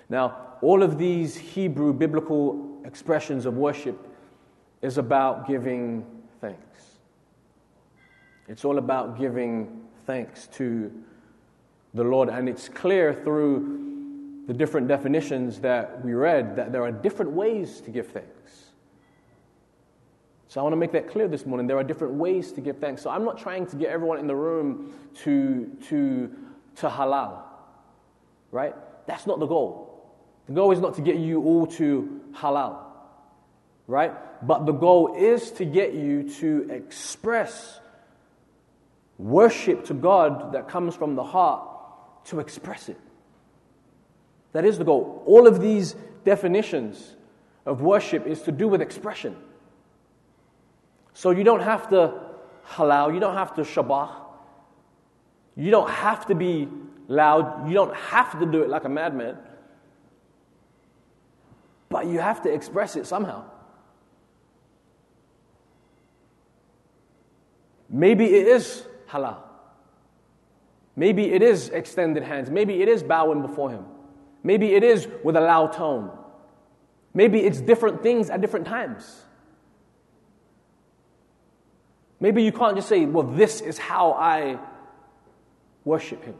Now, 0.07 0.57
all 0.61 0.83
of 0.83 0.99
these 0.99 1.35
Hebrew 1.35 1.91
biblical 1.91 2.81
expressions 2.85 3.47
of 3.47 3.57
worship 3.57 3.97
is 4.83 4.99
about 4.99 5.47
giving 5.47 6.05
thanks. 6.39 6.99
It's 8.47 8.63
all 8.63 8.77
about 8.77 9.17
giving 9.17 9.84
thanks 10.05 10.47
to 10.53 10.91
the 11.93 12.03
Lord, 12.03 12.29
and 12.29 12.47
it's 12.49 12.69
clear 12.69 13.13
through 13.13 14.43
the 14.47 14.53
different 14.53 14.87
definitions 14.87 15.59
that 15.61 16.03
we 16.03 16.13
read 16.13 16.55
that 16.57 16.71
there 16.71 16.83
are 16.83 16.91
different 16.91 17.31
ways 17.31 17.81
to 17.81 17.89
give 17.89 18.07
thanks. 18.07 18.65
So 20.47 20.61
I 20.61 20.63
want 20.63 20.73
to 20.73 20.77
make 20.77 20.91
that 20.91 21.09
clear 21.09 21.27
this 21.27 21.45
morning. 21.45 21.67
There 21.67 21.77
are 21.77 21.83
different 21.83 22.13
ways 22.13 22.51
to 22.53 22.61
give 22.61 22.77
thanks. 22.77 23.01
So 23.01 23.09
I'm 23.09 23.25
not 23.25 23.37
trying 23.37 23.65
to 23.67 23.75
get 23.75 23.89
everyone 23.89 24.19
in 24.19 24.27
the 24.27 24.35
room 24.35 24.93
to, 25.23 25.69
to, 25.89 26.31
to 26.77 26.89
halal, 26.89 27.41
right? 28.51 28.75
That's 29.07 29.25
not 29.27 29.39
the 29.39 29.47
goal. 29.47 29.91
The 30.47 30.53
goal 30.53 30.71
is 30.71 30.79
not 30.79 30.95
to 30.95 31.01
get 31.01 31.17
you 31.17 31.43
all 31.43 31.65
to 31.67 32.21
halal, 32.33 32.77
right? 33.87 34.13
But 34.45 34.65
the 34.65 34.71
goal 34.71 35.15
is 35.15 35.51
to 35.51 35.65
get 35.65 35.93
you 35.93 36.29
to 36.35 36.69
express 36.69 37.79
worship 39.17 39.85
to 39.85 39.93
God 39.93 40.53
that 40.53 40.67
comes 40.67 40.95
from 40.95 41.15
the 41.15 41.23
heart, 41.23 41.69
to 42.25 42.39
express 42.39 42.89
it. 42.89 42.99
That 44.51 44.65
is 44.65 44.77
the 44.77 44.83
goal. 44.83 45.23
All 45.25 45.47
of 45.47 45.61
these 45.61 45.95
definitions 46.23 47.15
of 47.65 47.81
worship 47.81 48.25
is 48.25 48.41
to 48.43 48.51
do 48.51 48.67
with 48.67 48.81
expression. 48.81 49.35
So 51.13 51.31
you 51.31 51.43
don't 51.43 51.61
have 51.61 51.89
to 51.89 52.13
halal, 52.67 53.13
you 53.13 53.19
don't 53.19 53.35
have 53.35 53.53
to 53.55 53.61
shabach, 53.61 54.11
you 55.55 55.71
don't 55.71 55.89
have 55.89 56.25
to 56.27 56.35
be 56.35 56.67
loud, 57.07 57.67
you 57.67 57.73
don't 57.73 57.95
have 57.95 58.39
to 58.39 58.45
do 58.45 58.63
it 58.63 58.69
like 58.69 58.85
a 58.85 58.89
madman, 58.89 59.37
but 61.89 62.07
you 62.07 62.19
have 62.19 62.41
to 62.41 62.51
express 62.51 62.95
it 62.95 63.05
somehow. 63.05 63.45
Maybe 67.89 68.25
it 68.25 68.47
is 68.47 68.85
halal. 69.09 69.37
Maybe 70.95 71.31
it 71.31 71.41
is 71.41 71.69
extended 71.69 72.23
hands. 72.23 72.49
Maybe 72.49 72.81
it 72.81 72.87
is 72.87 73.03
bowing 73.03 73.41
before 73.41 73.69
Him. 73.69 73.85
Maybe 74.43 74.73
it 74.73 74.83
is 74.83 75.07
with 75.23 75.35
a 75.35 75.41
loud 75.41 75.73
tone. 75.73 76.11
Maybe 77.13 77.39
it's 77.39 77.59
different 77.61 78.03
things 78.03 78.29
at 78.29 78.41
different 78.41 78.67
times. 78.67 79.21
Maybe 82.19 82.43
you 82.43 82.51
can't 82.51 82.75
just 82.75 82.87
say, 82.87 83.05
well, 83.05 83.25
this 83.25 83.61
is 83.61 83.77
how 83.77 84.13
I 84.13 84.57
worship 85.83 86.23
Him. 86.23 86.35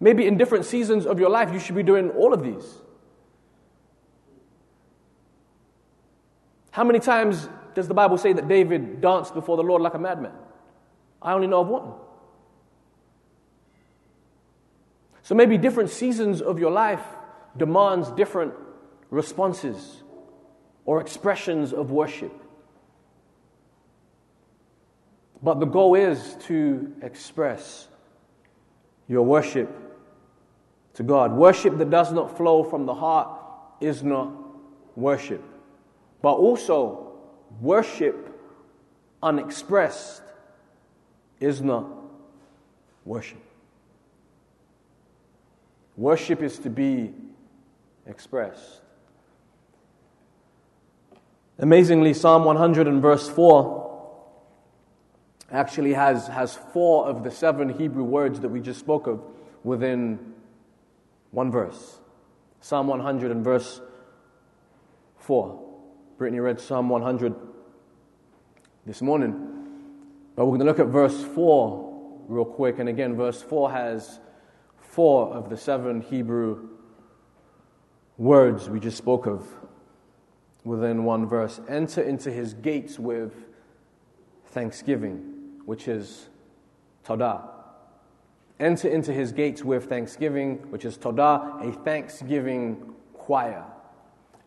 Maybe 0.00 0.26
in 0.26 0.36
different 0.36 0.66
seasons 0.66 1.06
of 1.06 1.18
your 1.18 1.30
life, 1.30 1.52
you 1.52 1.58
should 1.58 1.74
be 1.74 1.82
doing 1.82 2.10
all 2.10 2.34
of 2.34 2.42
these. 2.42 2.78
How 6.72 6.84
many 6.84 6.98
times 6.98 7.48
does 7.74 7.88
the 7.88 7.94
Bible 7.94 8.18
say 8.18 8.32
that 8.32 8.48
David 8.48 9.00
danced 9.00 9.32
before 9.32 9.56
the 9.56 9.62
Lord 9.62 9.80
like 9.80 9.94
a 9.94 9.98
madman? 9.98 10.32
I 11.24 11.32
only 11.32 11.46
know 11.46 11.62
of 11.62 11.68
one. 11.68 11.92
So 15.22 15.34
maybe 15.34 15.56
different 15.56 15.88
seasons 15.88 16.42
of 16.42 16.58
your 16.58 16.70
life 16.70 17.02
demands 17.56 18.10
different 18.10 18.52
responses 19.10 20.02
or 20.84 21.00
expressions 21.00 21.72
of 21.72 21.90
worship. 21.90 22.32
But 25.42 25.60
the 25.60 25.66
goal 25.66 25.94
is 25.94 26.36
to 26.46 26.92
express 27.00 27.88
your 29.08 29.22
worship 29.22 29.70
to 30.94 31.02
God. 31.02 31.32
Worship 31.32 31.78
that 31.78 31.90
does 31.90 32.12
not 32.12 32.36
flow 32.36 32.62
from 32.62 32.84
the 32.84 32.94
heart 32.94 33.40
is 33.80 34.02
not 34.02 34.30
worship. 34.94 35.42
But 36.20 36.34
also, 36.34 37.12
worship 37.60 38.30
unexpressed 39.22 40.22
is 41.44 41.60
not 41.60 41.86
worship. 43.04 43.38
Worship 45.96 46.42
is 46.42 46.58
to 46.60 46.70
be 46.70 47.12
expressed. 48.06 48.80
Amazingly, 51.58 52.14
Psalm 52.14 52.44
100 52.44 52.88
and 52.88 53.00
verse 53.00 53.28
4 53.28 53.84
actually 55.52 55.92
has, 55.92 56.26
has 56.26 56.56
four 56.56 57.06
of 57.06 57.22
the 57.22 57.30
seven 57.30 57.68
Hebrew 57.68 58.02
words 58.02 58.40
that 58.40 58.48
we 58.48 58.60
just 58.60 58.80
spoke 58.80 59.06
of 59.06 59.22
within 59.62 60.34
One 61.30 61.50
verse. 61.50 61.98
Psalm 62.60 62.86
100 62.88 63.30
and 63.30 63.44
verse 63.44 63.80
4. 65.18 65.60
Brittany 66.16 66.40
read 66.40 66.60
Psalm 66.60 66.88
100 66.88 67.34
this 68.86 69.02
morning. 69.02 69.53
But 70.36 70.46
we're 70.46 70.58
going 70.58 70.60
to 70.60 70.66
look 70.66 70.80
at 70.80 70.88
verse 70.88 71.22
4 71.22 72.24
real 72.28 72.44
quick. 72.44 72.78
And 72.78 72.88
again, 72.88 73.16
verse 73.16 73.42
4 73.42 73.70
has 73.70 74.20
four 74.94 75.34
of 75.34 75.50
the 75.50 75.56
seven 75.56 76.00
Hebrew 76.00 76.68
words 78.16 78.68
we 78.68 78.78
just 78.78 78.96
spoke 78.96 79.26
of 79.26 79.44
within 80.64 81.04
one 81.04 81.26
verse. 81.26 81.60
Enter 81.68 82.02
into 82.02 82.30
his 82.30 82.54
gates 82.54 82.98
with 82.98 83.32
thanksgiving, 84.46 85.60
which 85.64 85.88
is 85.88 86.28
Todah. 87.04 87.42
Enter 88.60 88.88
into 88.88 89.12
his 89.12 89.32
gates 89.32 89.64
with 89.64 89.88
thanksgiving, 89.88 90.58
which 90.70 90.84
is 90.84 90.96
Todah, 90.96 91.68
a 91.68 91.72
thanksgiving 91.82 92.94
choir. 93.14 93.64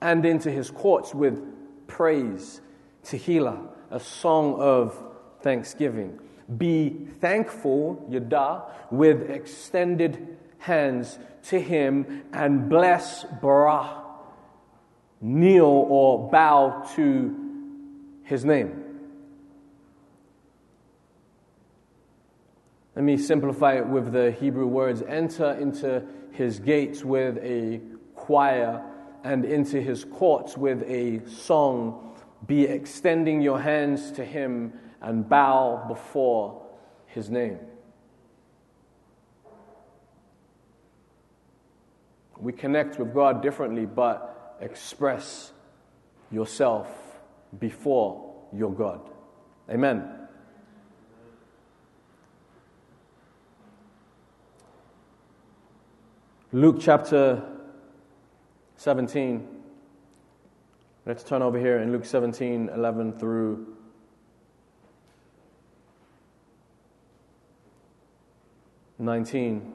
And 0.01 0.25
into 0.25 0.50
his 0.50 0.72
courts 0.72 1.13
with 1.13 1.44
praise, 1.88 2.62
Tehillah, 3.03 3.67
a 3.91 4.00
song 4.00 4.56
of 4.60 5.07
thanksgiving. 5.41 6.20
Be 6.58 6.89
thankful, 7.20 8.08
Yada, 8.10 8.63
with 8.89 9.29
extended 9.29 10.38
hands 10.60 11.20
to 11.44 11.60
him 11.60 12.24
and 12.34 12.70
bless 12.70 13.25
Barah. 13.25 14.03
Kneel 15.20 15.65
or 15.65 16.29
bow 16.29 16.88
to 16.96 17.36
his 18.24 18.46
name. 18.46 18.84
Let 22.96 23.03
me 23.03 23.17
simplify 23.17 23.77
it 23.77 23.88
with 23.88 24.12
the 24.12 24.32
Hebrew 24.32 24.67
words 24.67 25.03
enter 25.03 25.51
into 25.53 26.03
his 26.32 26.60
gates 26.60 27.03
with 27.03 27.38
a 27.39 27.82
choir 28.15 28.84
and 29.24 29.46
into 29.46 29.82
his 29.82 30.03
courts 30.06 30.58
with 30.58 30.84
a 30.84 31.22
song. 31.27 32.15
Be 32.46 32.63
extending 32.63 33.41
your 33.41 33.60
hands 33.60 34.12
to 34.13 34.25
him 34.25 34.74
and 35.01 35.27
bow 35.27 35.86
before 35.88 36.66
his 37.06 37.30
name. 37.30 37.60
We 42.39 42.54
connect 42.54 43.00
with 43.00 43.13
God 43.13 43.42
differently, 43.42 43.86
but 43.86 44.58
express 44.62 45.51
yourself 46.32 46.88
before 47.60 48.36
your 48.54 48.72
God. 48.72 49.01
Amen. 49.70 50.27
Luke 56.51 56.77
chapter 56.80 57.44
17. 58.77 59.48
Let's 61.06 61.24
turn 61.24 61.42
over 61.42 61.60
here 61.60 61.80
in 61.80 61.92
Luke 61.92 62.06
17, 62.06 62.70
11 62.74 63.13
through 63.13 63.76
19. 69.08 69.74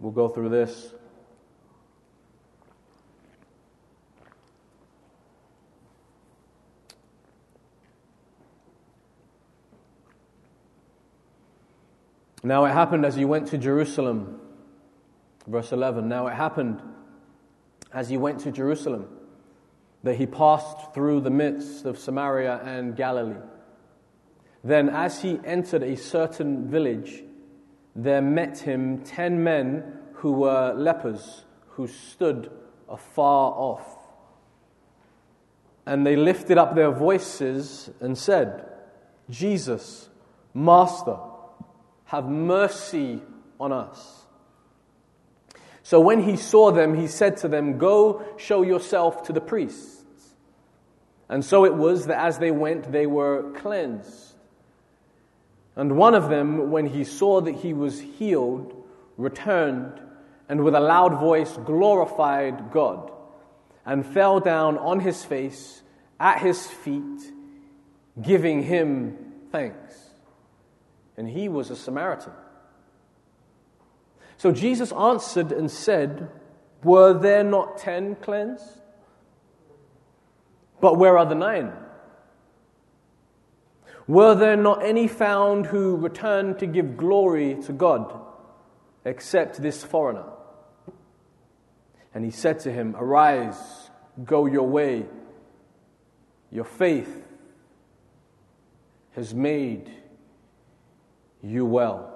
We'll 0.00 0.10
go 0.10 0.26
through 0.26 0.48
this. 0.48 0.94
Now 12.42 12.64
it 12.64 12.70
happened 12.70 13.04
as 13.04 13.16
he 13.16 13.26
went 13.26 13.48
to 13.48 13.58
Jerusalem. 13.58 14.40
Verse 15.46 15.72
11. 15.72 16.08
Now 16.08 16.28
it 16.28 16.34
happened 16.34 16.80
as 17.92 18.08
he 18.08 18.16
went 18.16 18.40
to 18.40 18.50
Jerusalem 18.50 19.08
that 20.04 20.16
he 20.16 20.24
passed 20.24 20.94
through 20.94 21.20
the 21.20 21.30
midst 21.30 21.84
of 21.84 21.98
Samaria 21.98 22.62
and 22.64 22.96
Galilee. 22.96 23.42
Then, 24.64 24.88
as 24.88 25.22
he 25.22 25.38
entered 25.44 25.84
a 25.84 25.96
certain 25.96 26.68
village, 26.68 27.22
there 27.96 28.20
met 28.22 28.58
him 28.58 29.02
ten 29.02 29.42
men 29.42 30.00
who 30.14 30.32
were 30.32 30.74
lepers, 30.74 31.44
who 31.70 31.88
stood 31.88 32.50
afar 32.88 33.52
off. 33.52 33.98
And 35.86 36.06
they 36.06 36.14
lifted 36.14 36.58
up 36.58 36.74
their 36.74 36.90
voices 36.90 37.90
and 38.00 38.16
said, 38.18 38.66
Jesus, 39.30 40.08
Master, 40.52 41.16
have 42.04 42.26
mercy 42.26 43.22
on 43.58 43.72
us. 43.72 44.26
So 45.82 46.00
when 46.00 46.22
he 46.22 46.36
saw 46.36 46.72
them, 46.72 46.94
he 46.94 47.06
said 47.06 47.36
to 47.38 47.48
them, 47.48 47.78
Go 47.78 48.24
show 48.36 48.62
yourself 48.62 49.22
to 49.24 49.32
the 49.32 49.40
priests. 49.40 50.02
And 51.28 51.44
so 51.44 51.64
it 51.64 51.74
was 51.74 52.06
that 52.06 52.18
as 52.18 52.38
they 52.38 52.50
went, 52.50 52.90
they 52.92 53.06
were 53.06 53.52
cleansed. 53.52 54.25
And 55.76 55.98
one 55.98 56.14
of 56.14 56.30
them, 56.30 56.70
when 56.70 56.86
he 56.86 57.04
saw 57.04 57.42
that 57.42 57.56
he 57.56 57.74
was 57.74 58.00
healed, 58.00 58.74
returned 59.18 60.00
and 60.48 60.64
with 60.64 60.74
a 60.74 60.80
loud 60.80 61.18
voice 61.20 61.56
glorified 61.64 62.70
God 62.70 63.10
and 63.84 64.04
fell 64.04 64.40
down 64.40 64.78
on 64.78 65.00
his 65.00 65.24
face 65.24 65.82
at 66.18 66.40
his 66.40 66.66
feet, 66.66 67.32
giving 68.20 68.62
him 68.62 69.18
thanks. 69.52 69.94
And 71.16 71.28
he 71.28 71.48
was 71.48 71.70
a 71.70 71.76
Samaritan. 71.76 72.32
So 74.38 74.52
Jesus 74.52 74.92
answered 74.92 75.52
and 75.52 75.70
said, 75.70 76.30
Were 76.82 77.14
there 77.14 77.44
not 77.44 77.78
ten 77.78 78.16
cleansed? 78.16 78.80
But 80.80 80.98
where 80.98 81.18
are 81.18 81.26
the 81.26 81.34
nine? 81.34 81.72
Were 84.06 84.34
there 84.34 84.56
not 84.56 84.84
any 84.84 85.08
found 85.08 85.66
who 85.66 85.96
returned 85.96 86.60
to 86.60 86.66
give 86.66 86.96
glory 86.96 87.56
to 87.64 87.72
God 87.72 88.20
except 89.04 89.60
this 89.60 89.82
foreigner? 89.82 90.26
And 92.14 92.24
he 92.24 92.30
said 92.30 92.60
to 92.60 92.72
him, 92.72 92.94
Arise, 92.96 93.90
go 94.24 94.46
your 94.46 94.68
way. 94.68 95.06
Your 96.52 96.64
faith 96.64 97.24
has 99.14 99.34
made 99.34 99.90
you 101.42 101.66
well. 101.66 102.12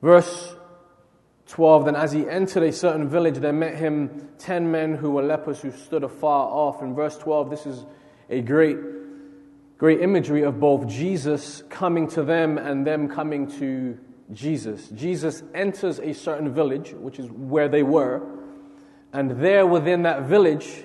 Verse 0.00 0.54
12 1.54 1.84
Then 1.84 1.94
as 1.94 2.10
he 2.10 2.28
entered 2.28 2.64
a 2.64 2.72
certain 2.72 3.08
village, 3.08 3.38
there 3.38 3.52
met 3.52 3.76
him 3.76 4.28
ten 4.38 4.72
men 4.72 4.96
who 4.96 5.12
were 5.12 5.22
lepers 5.22 5.60
who 5.60 5.70
stood 5.70 6.02
afar 6.02 6.48
off. 6.48 6.82
In 6.82 6.96
verse 6.96 7.16
12, 7.16 7.48
this 7.48 7.64
is 7.64 7.86
a 8.28 8.40
great, 8.40 8.76
great 9.78 10.00
imagery 10.00 10.42
of 10.42 10.58
both 10.58 10.88
Jesus 10.88 11.62
coming 11.68 12.08
to 12.08 12.24
them 12.24 12.58
and 12.58 12.84
them 12.84 13.08
coming 13.08 13.46
to 13.60 13.96
Jesus. 14.32 14.88
Jesus 14.88 15.44
enters 15.54 16.00
a 16.00 16.12
certain 16.12 16.52
village, 16.52 16.92
which 16.92 17.20
is 17.20 17.30
where 17.30 17.68
they 17.68 17.84
were, 17.84 18.20
and 19.12 19.30
there 19.40 19.64
within 19.64 20.02
that 20.02 20.22
village, 20.24 20.82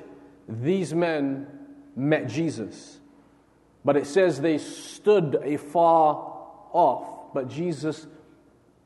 these 0.47 0.93
men 0.93 1.47
met 1.95 2.27
Jesus. 2.27 2.99
But 3.83 3.97
it 3.97 4.05
says 4.05 4.39
they 4.39 4.59
stood 4.59 5.33
afar 5.33 6.31
off, 6.73 7.33
but 7.33 7.49
Jesus 7.49 8.05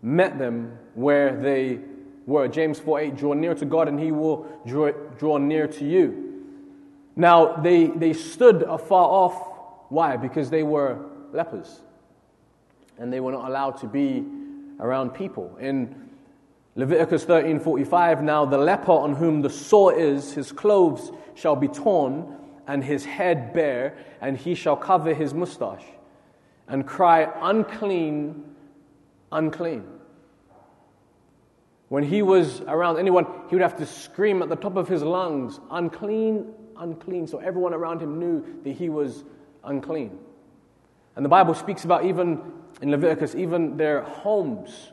met 0.03 0.37
them 0.37 0.77
where 0.93 1.35
they 1.35 1.79
were. 2.27 2.47
James 2.47 2.77
4 2.79 2.99
8, 2.99 3.15
draw 3.15 3.33
near 3.33 3.55
to 3.55 3.65
God 3.65 3.87
and 3.87 3.99
he 3.99 4.11
will 4.11 4.45
draw, 4.67 4.91
draw 5.17 5.37
near 5.37 5.67
to 5.67 5.85
you. 5.85 6.43
Now, 7.15 7.55
they, 7.57 7.87
they 7.87 8.13
stood 8.13 8.63
afar 8.63 9.05
off. 9.05 9.49
Why? 9.89 10.17
Because 10.17 10.49
they 10.49 10.63
were 10.63 10.99
lepers. 11.31 11.81
And 12.99 13.11
they 13.11 13.19
were 13.19 13.31
not 13.31 13.47
allowed 13.49 13.77
to 13.77 13.87
be 13.87 14.23
around 14.79 15.11
people. 15.11 15.55
In 15.59 16.09
Leviticus 16.75 17.25
13:45, 17.25 18.21
now 18.21 18.45
the 18.45 18.57
leper 18.57 18.91
on 18.91 19.15
whom 19.15 19.41
the 19.41 19.49
sore 19.49 19.93
is, 19.93 20.33
his 20.33 20.51
clothes 20.51 21.11
shall 21.35 21.55
be 21.55 21.67
torn 21.67 22.35
and 22.67 22.83
his 22.83 23.05
head 23.05 23.53
bare, 23.53 23.95
and 24.21 24.37
he 24.37 24.55
shall 24.55 24.75
cover 24.75 25.13
his 25.13 25.33
mustache 25.33 25.83
and 26.67 26.87
cry, 26.87 27.29
unclean, 27.41 28.43
unclean. 29.31 29.83
When 31.93 32.01
he 32.03 32.23
was 32.23 32.61
around 32.61 32.97
anyone, 32.97 33.27
he 33.49 33.55
would 33.55 33.61
have 33.61 33.77
to 33.77 33.85
scream 33.85 34.41
at 34.41 34.49
the 34.49 34.55
top 34.55 34.77
of 34.77 34.87
his 34.87 35.03
lungs, 35.03 35.59
unclean, 35.69 36.51
unclean. 36.75 37.27
So 37.27 37.37
everyone 37.37 37.71
around 37.71 38.01
him 38.01 38.17
knew 38.17 38.43
that 38.63 38.71
he 38.71 38.89
was 38.89 39.23
unclean. 39.63 40.17
And 41.15 41.23
the 41.23 41.29
Bible 41.29 41.53
speaks 41.53 41.85
about 41.85 42.03
even 42.03 42.41
in 42.81 42.89
Leviticus, 42.89 43.35
even 43.35 43.77
their 43.77 44.01
homes 44.01 44.91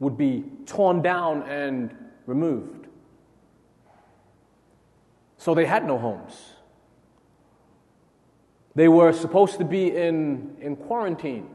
would 0.00 0.16
be 0.16 0.44
torn 0.64 1.02
down 1.02 1.42
and 1.42 1.94
removed. 2.24 2.86
So 5.36 5.54
they 5.54 5.66
had 5.66 5.86
no 5.86 5.98
homes. 5.98 6.32
They 8.74 8.88
were 8.88 9.12
supposed 9.12 9.58
to 9.58 9.66
be 9.66 9.94
in, 9.94 10.56
in 10.62 10.76
quarantine 10.76 11.50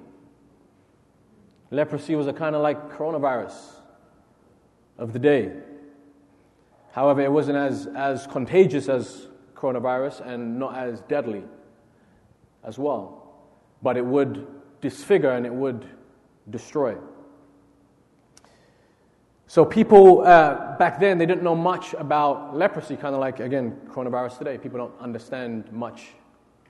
Leprosy 1.72 2.14
was 2.16 2.28
a 2.28 2.34
kind 2.34 2.56
of 2.56 2.62
like 2.62 2.92
coronavirus 2.92 3.77
of 4.98 5.14
the 5.14 5.20
day. 5.20 5.52
However, 6.92 7.22
it 7.22 7.32
wasn't 7.32 7.58
as, 7.58 7.88
as 7.96 8.26
contagious 8.28 8.90
as 8.90 9.28
coronavirus 9.56 10.26
and 10.26 10.58
not 10.58 10.76
as 10.76 11.02
deadly 11.02 11.44
as 12.64 12.78
well. 12.78 13.36
But 13.82 13.98
it 13.98 14.06
would 14.06 14.48
disfigure 14.82 15.32
and 15.32 15.46
it 15.46 15.54
would 15.54 15.86
destroy. 16.50 16.96
So, 19.50 19.64
people 19.64 20.26
uh, 20.26 20.76
back 20.78 21.00
then, 21.00 21.18
they 21.18 21.26
didn't 21.26 21.44
know 21.44 21.56
much 21.56 21.94
about 21.94 22.56
leprosy, 22.56 22.98
kind 22.98 23.16
of 23.16 23.22
like, 23.22 23.40
again, 23.40 23.80
coronavirus 23.90 24.40
today. 24.40 24.58
People 24.58 24.78
don't 24.78 25.00
understand 25.00 25.72
much 25.72 26.08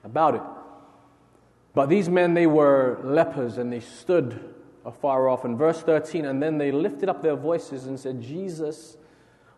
about 0.04 0.36
it. 0.36 0.42
But 1.74 1.90
these 1.90 2.10
men, 2.10 2.34
they 2.34 2.48
were 2.48 3.00
lepers 3.04 3.58
and 3.58 3.72
they 3.72 3.80
stood 3.80 4.56
afar 4.88 5.28
off. 5.28 5.46
In 5.46 5.58
verse 5.58 5.82
13, 5.82 6.26
and 6.26 6.42
then 6.42 6.58
they 6.58 6.72
lifted 6.72 7.10
up 7.10 7.22
their 7.22 7.36
voices 7.36 7.86
and 7.86 8.00
said, 8.00 8.22
Jesus, 8.22 8.98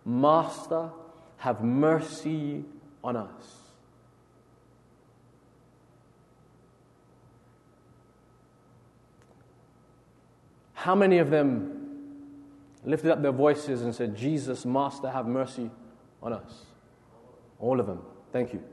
Master, 0.03 0.89
have 1.37 1.63
mercy 1.63 2.65
on 3.03 3.15
us. 3.15 3.55
How 10.73 10.95
many 10.95 11.19
of 11.19 11.29
them 11.29 11.75
lifted 12.83 13.11
up 13.11 13.21
their 13.21 13.33
voices 13.33 13.81
and 13.81 13.93
said, 13.93 14.15
Jesus, 14.15 14.65
Master, 14.65 15.09
have 15.09 15.27
mercy 15.27 15.69
on 16.23 16.33
us? 16.33 16.65
All 17.59 17.79
of 17.79 17.85
them. 17.85 18.01
Thank 18.31 18.53
you. 18.53 18.63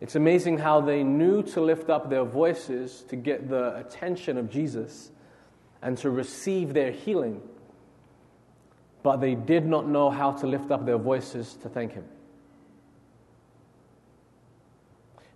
It's 0.00 0.14
amazing 0.14 0.58
how 0.58 0.80
they 0.80 1.02
knew 1.02 1.42
to 1.44 1.60
lift 1.60 1.90
up 1.90 2.08
their 2.08 2.24
voices 2.24 3.04
to 3.08 3.16
get 3.16 3.48
the 3.48 3.76
attention 3.76 4.38
of 4.38 4.48
Jesus 4.48 5.10
and 5.82 5.98
to 5.98 6.10
receive 6.10 6.72
their 6.72 6.92
healing, 6.92 7.40
but 9.02 9.16
they 9.16 9.34
did 9.34 9.66
not 9.66 9.88
know 9.88 10.10
how 10.10 10.32
to 10.32 10.46
lift 10.46 10.70
up 10.70 10.86
their 10.86 10.98
voices 10.98 11.54
to 11.62 11.68
thank 11.68 11.92
Him. 11.92 12.04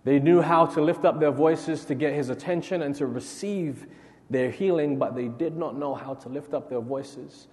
They 0.05 0.19
knew 0.19 0.41
how 0.41 0.65
to 0.67 0.81
lift 0.81 1.05
up 1.05 1.19
their 1.19 1.31
voices 1.31 1.85
to 1.85 1.95
get 1.95 2.13
His 2.13 2.29
attention 2.29 2.81
and 2.81 2.95
to 2.95 3.05
receive 3.05 3.85
their 4.29 4.49
healing, 4.49 4.97
but 4.97 5.15
they 5.15 5.27
did 5.27 5.57
not 5.57 5.77
know 5.77 5.93
how 5.93 6.13
to 6.13 6.29
lift 6.29 6.53
up 6.53 6.69
their 6.69 6.81
voices 6.81 7.47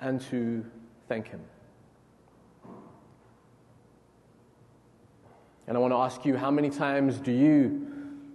and 0.00 0.20
to 0.22 0.64
thank 1.08 1.28
Him. 1.28 1.40
And 5.70 5.76
I 5.76 5.80
want 5.80 5.92
to 5.92 5.98
ask 5.98 6.24
you 6.24 6.36
how 6.36 6.50
many 6.50 6.68
times 6.68 7.18
do 7.20 7.30
you 7.30 7.86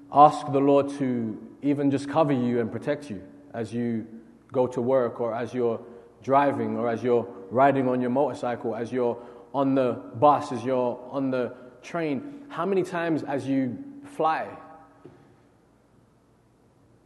ask 0.09 0.49
the 0.53 0.61
Lord 0.61 0.87
to 0.99 1.37
even 1.61 1.91
just 1.91 2.07
cover 2.07 2.31
you 2.31 2.61
and 2.61 2.71
protect 2.71 3.09
you 3.09 3.21
as 3.53 3.73
you 3.73 4.07
go 4.53 4.67
to 4.67 4.79
work 4.79 5.19
or 5.19 5.35
as 5.35 5.53
you're 5.53 5.81
driving 6.23 6.77
or 6.77 6.87
as 6.87 7.03
you're 7.03 7.27
riding 7.51 7.89
on 7.89 7.99
your 7.99 8.09
motorcycle, 8.09 8.73
as 8.73 8.89
you're 8.89 9.17
on 9.53 9.75
the 9.75 10.01
bus, 10.17 10.53
as 10.53 10.63
you're 10.63 10.97
on 11.11 11.29
the 11.29 11.53
train? 11.81 12.45
How 12.47 12.65
many 12.65 12.83
times 12.83 13.21
as 13.23 13.45
you 13.45 13.83
fly, 14.05 14.47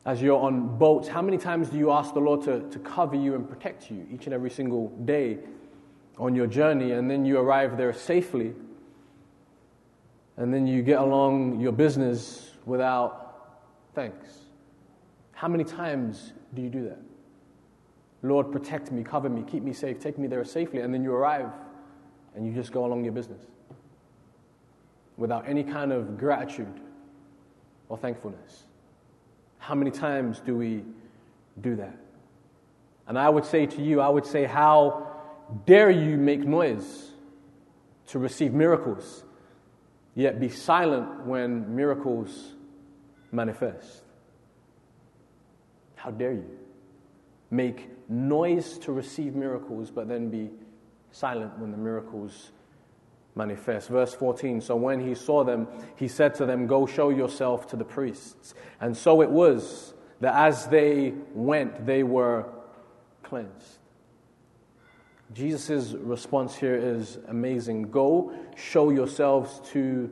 as 0.06 0.22
you're 0.22 0.40
on 0.40 0.78
boats, 0.78 1.08
how 1.08 1.24
many 1.24 1.40
times 1.40 1.70
do 1.70 1.80
you 1.80 1.90
ask 1.90 2.14
the 2.14 2.20
Lord 2.20 2.44
to, 2.44 2.70
to 2.70 2.78
cover 2.78 3.16
you 3.16 3.34
and 3.34 3.50
protect 3.50 3.90
you 3.90 4.06
each 4.14 4.26
and 4.26 4.36
every 4.36 4.52
single 4.52 4.90
day 5.06 5.40
on 6.20 6.36
your 6.36 6.46
journey 6.46 6.92
and 6.92 7.10
then 7.10 7.26
you 7.26 7.40
arrive 7.40 7.78
there 7.78 7.94
safely? 7.94 8.54
And 10.40 10.54
then 10.54 10.66
you 10.66 10.82
get 10.82 11.00
along 11.00 11.60
your 11.60 11.74
business 11.74 12.54
without 12.66 13.60
thanks. 13.94 14.46
How 15.34 15.50
many 15.50 15.66
times 15.66 16.32
do 16.56 16.62
you 16.62 16.70
do 16.70 16.86
that? 16.86 17.00
Lord, 18.24 18.50
protect 18.52 18.90
me, 18.92 19.04
cover 19.04 19.30
me, 19.30 19.44
keep 19.44 19.64
me 19.64 19.74
safe, 19.74 20.00
take 20.00 20.18
me 20.18 20.28
there 20.28 20.44
safely, 20.46 20.80
and 20.80 20.94
then 20.94 21.04
you 21.04 21.14
arrive 21.14 21.50
and 22.36 22.48
you 22.48 22.54
just 22.54 22.72
go 22.72 22.86
along 22.86 23.04
your 23.04 23.12
business 23.12 23.42
without 25.18 25.48
any 25.48 25.64
kind 25.64 25.92
of 25.92 26.18
gratitude 26.18 26.80
or 27.90 27.98
thankfulness. 27.98 28.64
How 29.58 29.76
many 29.76 29.92
times 29.92 30.40
do 30.40 30.56
we 30.56 30.84
do 31.60 31.76
that? 31.76 31.98
And 33.08 33.20
I 33.20 33.28
would 33.28 33.44
say 33.44 33.66
to 33.66 33.82
you, 33.82 34.00
I 34.00 34.08
would 34.08 34.26
say, 34.26 34.46
how 34.46 35.08
dare 35.66 35.90
you 35.90 36.16
make 36.16 36.46
noise 36.46 37.12
to 38.08 38.20
receive 38.20 38.54
miracles 38.54 39.24
yet 40.20 40.38
be 40.38 40.50
silent 40.50 41.26
when 41.26 41.74
miracles 41.74 42.56
manifest. 43.32 44.04
How 45.96 46.12
dare 46.12 46.34
you? 46.34 46.58
Make 47.52 47.88
noise 48.10 48.78
to 48.80 48.92
receive 48.92 49.34
miracles, 49.34 49.90
but 49.90 50.10
then 50.10 50.30
be 50.30 50.50
silent 51.12 51.58
when 51.58 51.72
the 51.72 51.78
miracles 51.78 52.52
manifest. 53.36 53.88
Verse 53.88 54.14
14 54.14 54.60
So 54.60 54.76
when 54.76 55.00
he 55.00 55.16
saw 55.16 55.46
them, 55.46 55.68
he 55.96 56.10
said 56.10 56.36
to 56.36 56.46
them, 56.46 56.68
Go 56.68 56.86
show 56.86 57.10
yourself 57.10 57.68
to 57.68 57.78
the 57.78 57.86
priests. 57.86 58.54
And 58.82 58.96
so 58.96 59.22
it 59.22 59.30
was 59.30 59.94
that 60.20 60.36
as 60.36 60.68
they 60.68 61.14
went, 61.34 61.86
they 61.86 62.04
were 62.04 62.46
cleansed. 63.24 63.79
Jesus' 65.34 65.94
response 65.94 66.56
here 66.56 66.76
is 66.76 67.20
amazing. 67.28 67.84
Go 67.92 68.34
show 68.56 68.90
yourselves 68.90 69.62
to 69.72 70.10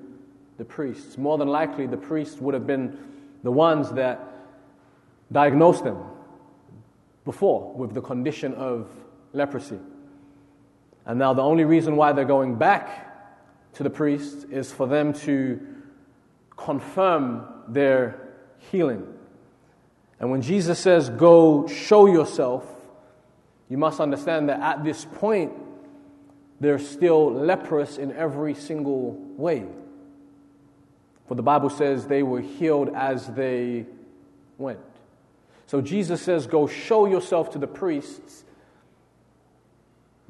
the 0.57 0.65
priests. 0.65 1.17
More 1.17 1.37
than 1.37 1.47
likely, 1.47 1.87
the 1.87 1.97
priests 1.97 2.39
would 2.39 2.53
have 2.53 2.67
been 2.67 2.97
the 3.43 3.51
ones 3.51 3.91
that 3.93 4.23
diagnosed 5.31 5.83
them 5.83 5.97
before 7.25 7.73
with 7.73 7.93
the 7.93 8.01
condition 8.01 8.53
of 8.53 8.87
leprosy. 9.33 9.79
And 11.05 11.17
now, 11.17 11.33
the 11.33 11.41
only 11.41 11.65
reason 11.65 11.95
why 11.95 12.11
they're 12.11 12.25
going 12.25 12.55
back 12.55 13.05
to 13.73 13.83
the 13.83 13.89
priests 13.89 14.43
is 14.45 14.71
for 14.71 14.87
them 14.87 15.13
to 15.13 15.59
confirm 16.57 17.45
their 17.67 18.19
healing. 18.71 19.07
And 20.19 20.31
when 20.31 20.41
Jesus 20.41 20.79
says, 20.79 21.09
Go 21.09 21.67
show 21.67 22.07
yourself, 22.07 22.65
you 23.69 23.77
must 23.77 23.99
understand 23.99 24.49
that 24.49 24.59
at 24.61 24.83
this 24.83 25.05
point, 25.05 25.51
they're 26.59 26.79
still 26.79 27.31
leprous 27.31 27.97
in 27.97 28.11
every 28.13 28.53
single 28.53 29.11
way. 29.37 29.65
For 31.27 31.35
the 31.35 31.43
Bible 31.43 31.69
says 31.69 32.07
they 32.07 32.23
were 32.23 32.41
healed 32.41 32.89
as 32.95 33.27
they 33.27 33.85
went. 34.57 34.79
So 35.67 35.81
Jesus 35.81 36.21
says, 36.21 36.47
Go 36.47 36.67
show 36.67 37.05
yourself 37.05 37.51
to 37.51 37.59
the 37.59 37.67
priests, 37.67 38.45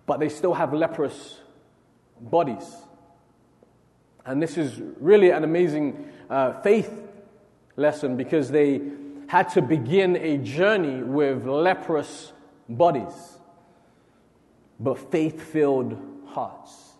but 0.05 0.19
they 0.19 0.29
still 0.29 0.55
have 0.55 0.73
leprous 0.73 1.39
bodies. 2.19 2.65
And 4.25 4.41
this 4.41 4.57
is 4.57 4.81
really 4.99 5.29
an 5.29 5.43
amazing 5.43 6.11
uh, 6.29 6.59
faith 6.61 6.91
lesson 7.77 8.17
because 8.17 8.49
they 8.49 8.81
had 9.27 9.49
to 9.49 9.61
begin 9.61 10.17
a 10.17 10.37
journey 10.39 11.03
with 11.03 11.45
leprous 11.45 12.33
bodies, 12.69 13.37
but 14.79 15.11
faith 15.11 15.41
filled 15.41 15.97
hearts. 16.27 16.93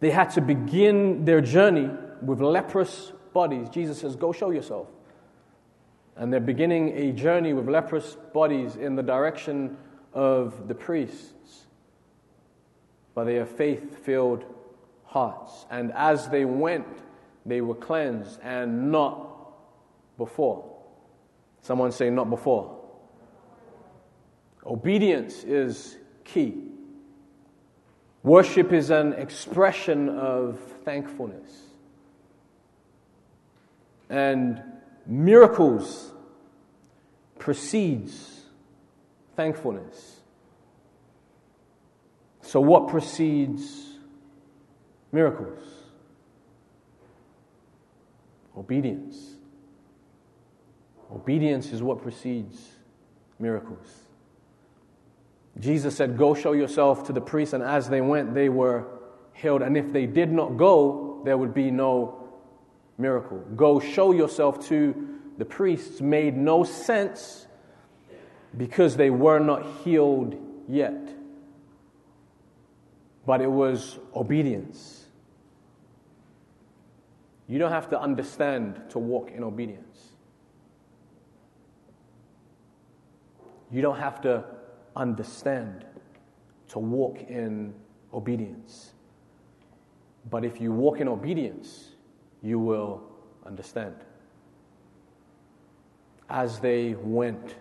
They 0.00 0.10
had 0.10 0.30
to 0.30 0.40
begin 0.40 1.24
their 1.24 1.40
journey 1.40 1.90
with 2.22 2.40
leprous 2.40 3.12
bodies. 3.32 3.68
Jesus 3.68 3.98
says, 3.98 4.16
Go 4.16 4.32
show 4.32 4.50
yourself. 4.50 4.88
And 6.16 6.32
they're 6.32 6.40
beginning 6.40 6.96
a 6.96 7.12
journey 7.12 7.52
with 7.52 7.68
leprous 7.68 8.16
bodies 8.34 8.76
in 8.76 8.96
the 8.96 9.02
direction 9.02 9.76
of 10.12 10.68
the 10.68 10.74
priests. 10.74 11.66
But 13.14 13.24
they 13.24 13.36
have 13.36 13.50
faith 13.50 14.04
filled 14.04 14.44
hearts. 15.04 15.66
And 15.70 15.92
as 15.92 16.28
they 16.28 16.44
went, 16.44 16.86
they 17.46 17.60
were 17.60 17.74
cleansed 17.74 18.40
and 18.42 18.90
not 18.90 19.28
before. 20.18 20.64
Someone 21.62 21.92
say, 21.92 22.10
Not 22.10 22.30
before. 22.30 22.79
Obedience 24.66 25.44
is 25.44 25.96
key. 26.24 26.70
Worship 28.22 28.72
is 28.72 28.90
an 28.90 29.14
expression 29.14 30.08
of 30.10 30.58
thankfulness. 30.84 31.50
And 34.10 34.62
miracles 35.06 36.12
precedes 37.38 38.44
thankfulness. 39.36 40.20
So 42.42 42.60
what 42.60 42.88
precedes 42.88 43.96
miracles? 45.12 45.62
Obedience. 48.56 49.36
Obedience 51.10 51.72
is 51.72 51.82
what 51.82 52.02
precedes 52.02 52.72
miracles. 53.38 54.09
Jesus 55.60 55.94
said, 55.94 56.16
Go 56.16 56.34
show 56.34 56.52
yourself 56.52 57.04
to 57.06 57.12
the 57.12 57.20
priests. 57.20 57.52
And 57.52 57.62
as 57.62 57.88
they 57.88 58.00
went, 58.00 58.34
they 58.34 58.48
were 58.48 58.86
healed. 59.34 59.62
And 59.62 59.76
if 59.76 59.92
they 59.92 60.06
did 60.06 60.32
not 60.32 60.56
go, 60.56 61.20
there 61.24 61.36
would 61.36 61.54
be 61.54 61.70
no 61.70 62.28
miracle. 62.98 63.38
Go 63.56 63.78
show 63.78 64.12
yourself 64.12 64.66
to 64.68 65.18
the 65.38 65.44
priests 65.44 66.00
made 66.00 66.36
no 66.36 66.64
sense 66.64 67.46
because 68.56 68.96
they 68.96 69.10
were 69.10 69.38
not 69.38 69.64
healed 69.84 70.36
yet. 70.68 71.14
But 73.26 73.40
it 73.40 73.50
was 73.50 73.98
obedience. 74.14 75.06
You 77.46 77.58
don't 77.58 77.70
have 77.70 77.90
to 77.90 78.00
understand 78.00 78.80
to 78.90 78.98
walk 78.98 79.30
in 79.30 79.42
obedience. 79.42 80.08
You 83.72 83.82
don't 83.82 83.98
have 83.98 84.20
to 84.22 84.44
understand 84.96 85.84
to 86.68 86.78
walk 86.78 87.18
in 87.28 87.74
obedience. 88.12 88.92
But 90.28 90.44
if 90.44 90.60
you 90.60 90.72
walk 90.72 91.00
in 91.00 91.08
obedience, 91.08 91.90
you 92.42 92.58
will 92.58 93.02
understand. 93.46 93.94
As 96.28 96.60
they 96.60 96.94
went, 96.94 97.56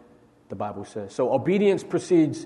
the 0.49 0.55
Bible 0.55 0.85
says. 0.85 1.13
So 1.13 1.33
obedience 1.33 1.83
precedes 1.83 2.45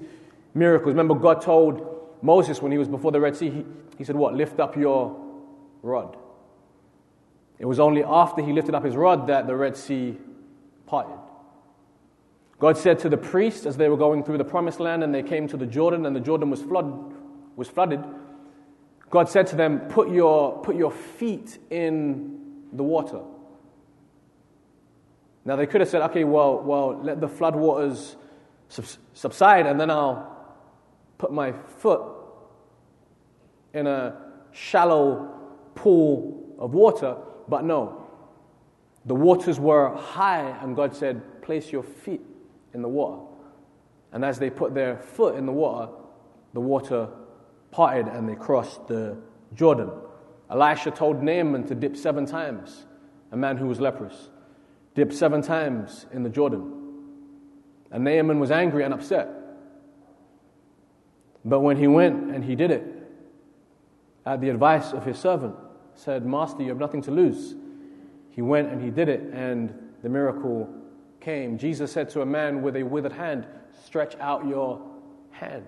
miracles. 0.54 0.94
Remember, 0.94 1.16
God 1.16 1.42
told 1.42 2.18
Moses 2.22 2.62
when 2.62 2.72
he 2.72 2.78
was 2.78 2.88
before 2.88 3.12
the 3.12 3.20
Red 3.20 3.36
Sea, 3.36 3.50
he, 3.50 3.66
he 3.98 4.04
said, 4.04 4.16
What? 4.16 4.34
Lift 4.34 4.60
up 4.60 4.78
your 4.78 5.20
rod. 5.82 6.16
It 7.60 7.66
was 7.66 7.80
only 7.80 8.04
after 8.04 8.42
he 8.42 8.52
lifted 8.52 8.76
up 8.76 8.84
his 8.84 8.96
rod 8.96 9.28
that 9.28 9.48
the 9.48 9.56
Red 9.56 9.76
Sea 9.76 10.18
parted. 10.86 11.23
God 12.60 12.78
said 12.78 13.00
to 13.00 13.10
the 13.10 13.18
priests 13.18 13.66
as 13.66 13.78
they 13.78 13.90
were 13.90 13.98
going 13.98 14.24
through 14.24 14.38
the 14.38 14.46
promised 14.46 14.80
land 14.80 15.04
and 15.04 15.14
they 15.14 15.24
came 15.24 15.48
to 15.50 15.58
the 15.58 15.66
Jordan 15.66 16.06
and 16.06 16.16
the 16.16 16.20
Jordan 16.20 16.50
was, 16.50 16.62
flood, 16.62 17.14
was 17.56 17.68
flooded, 17.68 18.04
God 19.10 19.30
said 19.30 19.48
to 19.48 19.56
them, 19.56 19.80
put 19.90 20.10
your, 20.10 20.62
put 20.62 20.76
your 20.76 20.92
feet 20.92 21.60
in 21.70 22.64
the 22.72 22.84
water. 22.84 23.22
Now 25.46 25.56
they 25.56 25.66
could 25.66 25.82
have 25.82 25.90
said, 25.90 26.02
okay, 26.04 26.24
well, 26.24 26.62
well 26.62 27.00
let 27.04 27.20
the 27.20 27.28
flood 27.28 27.56
waters 27.56 28.16
subside 28.70 29.68
and 29.68 29.80
then 29.80 29.92
I'll 29.92 30.56
put 31.18 31.32
my 31.32 31.52
foot 31.52 32.02
in 33.74 33.88
a 33.88 34.16
shallow 34.52 35.38
pool 35.76 36.56
of 36.58 36.74
water. 36.74 37.18
But 37.48 37.66
no, 37.66 38.08
the 39.06 39.16
waters 39.16 39.60
were 39.60 39.94
high 39.96 40.58
and 40.62 40.76
God 40.76 40.96
said, 40.96 41.42
place 41.42 41.72
your 41.72 41.84
feet 41.84 42.22
in 42.74 42.82
the 42.82 42.88
water. 42.88 43.22
And 44.12 44.24
as 44.24 44.40
they 44.40 44.50
put 44.50 44.74
their 44.74 44.98
foot 44.98 45.36
in 45.36 45.46
the 45.46 45.52
water, 45.52 45.92
the 46.54 46.60
water 46.60 47.10
parted 47.72 48.08
and 48.08 48.30
they 48.30 48.36
crossed 48.36 48.88
the 48.88 49.18
Jordan. 49.56 49.90
Elisha 50.50 50.92
told 50.92 51.24
Naaman 51.24 51.66
to 51.68 51.76
dip 51.76 51.98
seven 51.98 52.26
times, 52.26 52.86
a 53.32 53.38
man 53.38 53.58
who 53.58 53.68
was 53.68 53.80
leprous. 53.80 54.30
Dip 54.94 55.12
seven 55.12 55.42
times 55.42 56.06
in 56.12 56.22
the 56.22 56.30
Jordan. 56.30 56.72
And 57.92 58.04
Naaman 58.04 58.40
was 58.40 58.52
angry 58.52 58.84
and 58.84 58.94
upset. 58.94 59.30
But 61.46 61.62
when 61.62 61.78
he 61.78 61.88
went 61.88 62.32
and 62.34 62.44
he 62.44 62.56
did 62.56 62.72
it, 62.72 62.84
at 64.26 64.40
the 64.40 64.50
advice 64.50 64.94
of 64.94 65.06
his 65.06 65.18
servant, 65.18 65.56
said, 65.96 66.26
Master, 66.26 66.62
you 66.64 66.70
have 66.70 66.80
nothing 66.80 67.02
to 67.04 67.12
lose. 67.12 67.56
He 68.30 68.42
went 68.42 68.72
and 68.72 68.82
he 68.82 68.90
did 68.90 69.10
it, 69.10 69.22
and 69.34 69.74
the 70.02 70.10
miracle 70.10 70.74
came. 71.24 71.58
Jesus 71.58 71.92
said 71.92 72.10
to 72.12 72.22
a 72.22 72.26
man 72.26 72.62
with 72.62 72.76
a 72.76 72.84
withered 72.84 73.14
hand, 73.14 73.46
Stretch 73.86 74.16
out 74.20 74.48
your 74.48 74.82
hand. 75.32 75.66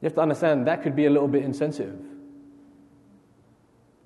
You 0.00 0.06
have 0.06 0.14
to 0.14 0.20
understand 0.20 0.66
that 0.66 0.82
could 0.82 0.94
be 0.94 1.06
a 1.06 1.10
little 1.10 1.28
bit 1.28 1.42
insensitive. 1.42 1.98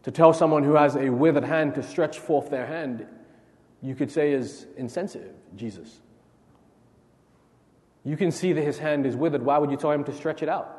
To 0.05 0.11
tell 0.11 0.33
someone 0.33 0.62
who 0.62 0.75
has 0.75 0.97
a 0.97 1.11
withered 1.11 1.45
hand 1.45 1.75
to 1.75 1.83
stretch 1.83 2.19
forth 2.19 2.51
their 2.51 2.66
hand, 2.66 3.07
you 3.83 3.95
could 3.95 4.11
say 4.11 4.33
is 4.33 4.66
insensitive, 4.77 5.35
Jesus. 5.57 6.01
You 8.05 8.16
can 8.16 8.31
see 8.31 8.53
that 8.53 8.62
his 8.62 8.79
hand 8.79 9.05
is 9.05 9.14
withered. 9.14 9.43
Why 9.43 9.59
would 9.59 9.71
you 9.71 9.77
tell 9.77 9.90
him 9.90 10.05
to 10.05 10.14
stretch 10.14 10.43
it 10.43 10.49
out? 10.49 10.77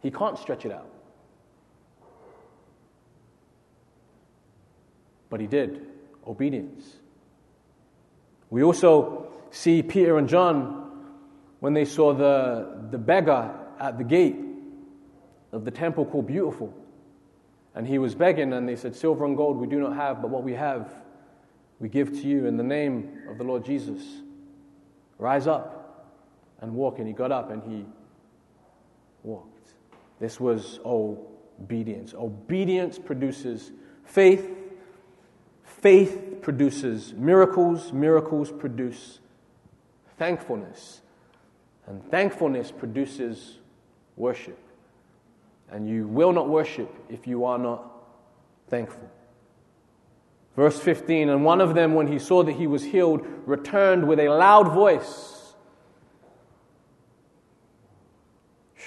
He 0.00 0.10
can't 0.10 0.38
stretch 0.38 0.64
it 0.64 0.72
out. 0.72 0.90
But 5.30 5.40
he 5.40 5.46
did. 5.46 5.86
Obedience. 6.28 6.84
We 8.50 8.62
also 8.62 9.32
see 9.50 9.82
Peter 9.82 10.18
and 10.18 10.28
John 10.28 10.90
when 11.60 11.74
they 11.74 11.84
saw 11.84 12.12
the, 12.12 12.88
the 12.90 12.98
beggar 12.98 13.54
at 13.80 13.98
the 13.98 14.04
gate 14.04 14.36
of 15.52 15.64
the 15.64 15.70
temple 15.70 16.04
called 16.04 16.26
Beautiful. 16.26 16.74
And 17.74 17.86
he 17.86 17.98
was 17.98 18.14
begging, 18.14 18.52
and 18.52 18.68
they 18.68 18.76
said, 18.76 18.94
Silver 18.94 19.24
and 19.24 19.36
gold 19.36 19.56
we 19.56 19.66
do 19.66 19.80
not 19.80 19.94
have, 19.96 20.20
but 20.20 20.30
what 20.30 20.42
we 20.42 20.52
have 20.54 20.94
we 21.80 21.88
give 21.88 22.10
to 22.10 22.28
you 22.28 22.46
in 22.46 22.56
the 22.56 22.62
name 22.62 23.20
of 23.28 23.38
the 23.38 23.44
Lord 23.44 23.64
Jesus. 23.64 24.02
Rise 25.18 25.46
up 25.46 26.14
and 26.60 26.74
walk. 26.74 26.98
And 26.98 27.06
he 27.06 27.12
got 27.12 27.30
up 27.30 27.50
and 27.50 27.62
he 27.62 27.84
walked. 29.22 29.74
This 30.20 30.40
was 30.40 30.80
obedience. 30.84 32.14
Obedience 32.14 32.98
produces 32.98 33.70
faith. 34.04 34.50
Faith 35.80 36.38
produces 36.42 37.12
miracles. 37.12 37.92
Miracles 37.92 38.50
produce 38.50 39.20
thankfulness. 40.18 41.00
And 41.86 42.04
thankfulness 42.10 42.70
produces 42.70 43.58
worship. 44.16 44.58
And 45.70 45.88
you 45.88 46.06
will 46.06 46.32
not 46.32 46.48
worship 46.48 46.92
if 47.08 47.26
you 47.26 47.44
are 47.44 47.58
not 47.58 47.92
thankful. 48.68 49.08
Verse 50.56 50.78
15 50.80 51.28
And 51.28 51.44
one 51.44 51.60
of 51.60 51.74
them, 51.74 51.94
when 51.94 52.08
he 52.08 52.18
saw 52.18 52.42
that 52.42 52.52
he 52.52 52.66
was 52.66 52.82
healed, 52.82 53.24
returned 53.46 54.08
with 54.08 54.18
a 54.18 54.28
loud 54.28 54.72
voice 54.72 55.54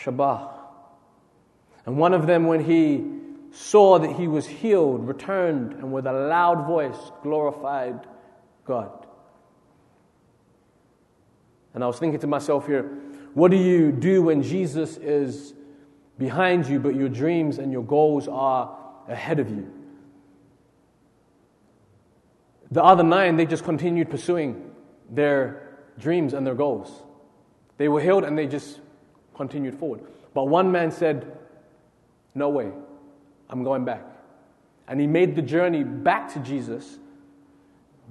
Shabach. 0.04 0.52
And 1.86 1.98
one 1.98 2.14
of 2.14 2.28
them, 2.28 2.48
when 2.48 2.66
he 2.66 3.21
saw 3.52 4.00
that 4.00 4.14
he 4.14 4.28
was 4.28 4.48
healed, 4.48 5.08
returned 5.08 5.74
and 5.74 5.92
with 5.92 6.08
a 6.08 6.14
loud 6.14 6.66
voice 6.66 6.98
glorified 7.22 8.00
God. 8.66 9.06
And 11.74 11.84
I 11.84 11.88
was 11.88 12.00
thinking 12.00 12.20
to 12.22 12.28
myself 12.28 12.66
here, 12.66 12.84
what 13.34 13.52
do 13.52 13.58
you 13.58 13.92
do 13.92 14.24
when 14.24 14.44
Jesus 14.44 14.98
is 14.98 15.54
behind 16.18 16.68
you, 16.68 16.80
but 16.80 16.96
your 16.96 17.10
dreams 17.10 17.58
and 17.58 17.72
your 17.72 17.84
goals 17.84 18.28
are 18.28 18.78
ahead 19.08 19.40
of 19.40 19.50
you? 19.50 19.72
The 22.72 22.84
other 22.84 23.04
nine, 23.04 23.36
they 23.36 23.46
just 23.46 23.64
continued 23.64 24.10
pursuing 24.10 24.72
their 25.10 25.78
dreams 26.00 26.34
and 26.34 26.48
their 26.48 26.56
goals. 26.56 27.04
They 27.78 27.90
were 27.90 28.00
healed 28.00 28.24
and 28.24 28.38
they 28.38 28.48
just 28.48 28.80
continued 29.36 29.76
forward. 29.76 30.02
But 30.34 30.48
one 30.48 30.72
man 30.72 30.92
said, 30.92 31.38
No 32.34 32.50
way, 32.50 32.72
I'm 33.52 33.64
going 33.64 33.86
back. 33.86 34.04
And 34.88 35.00
he 35.00 35.08
made 35.08 35.36
the 35.36 35.42
journey 35.42 35.84
back 35.84 36.34
to 36.34 36.40
Jesus. 36.40 36.98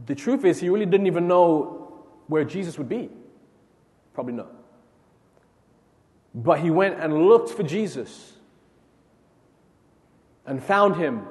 The 0.07 0.14
truth 0.14 0.44
is, 0.44 0.61
he 0.61 0.68
really 0.68 0.87
didn't 0.87 1.07
even 1.07 1.26
know 1.26 2.05
where 2.26 2.44
Jesus 2.44 2.79
would 2.79 2.88
be. 2.88 3.09
Probably 4.14 4.35
not. 4.35 4.53
But 6.35 6.61
he 6.61 6.70
went 6.70 7.00
and 7.00 7.26
looked 7.26 7.50
for 7.50 7.62
Jesus 7.62 8.35
and 10.46 10.62
found 10.62 10.96
him 10.96 11.26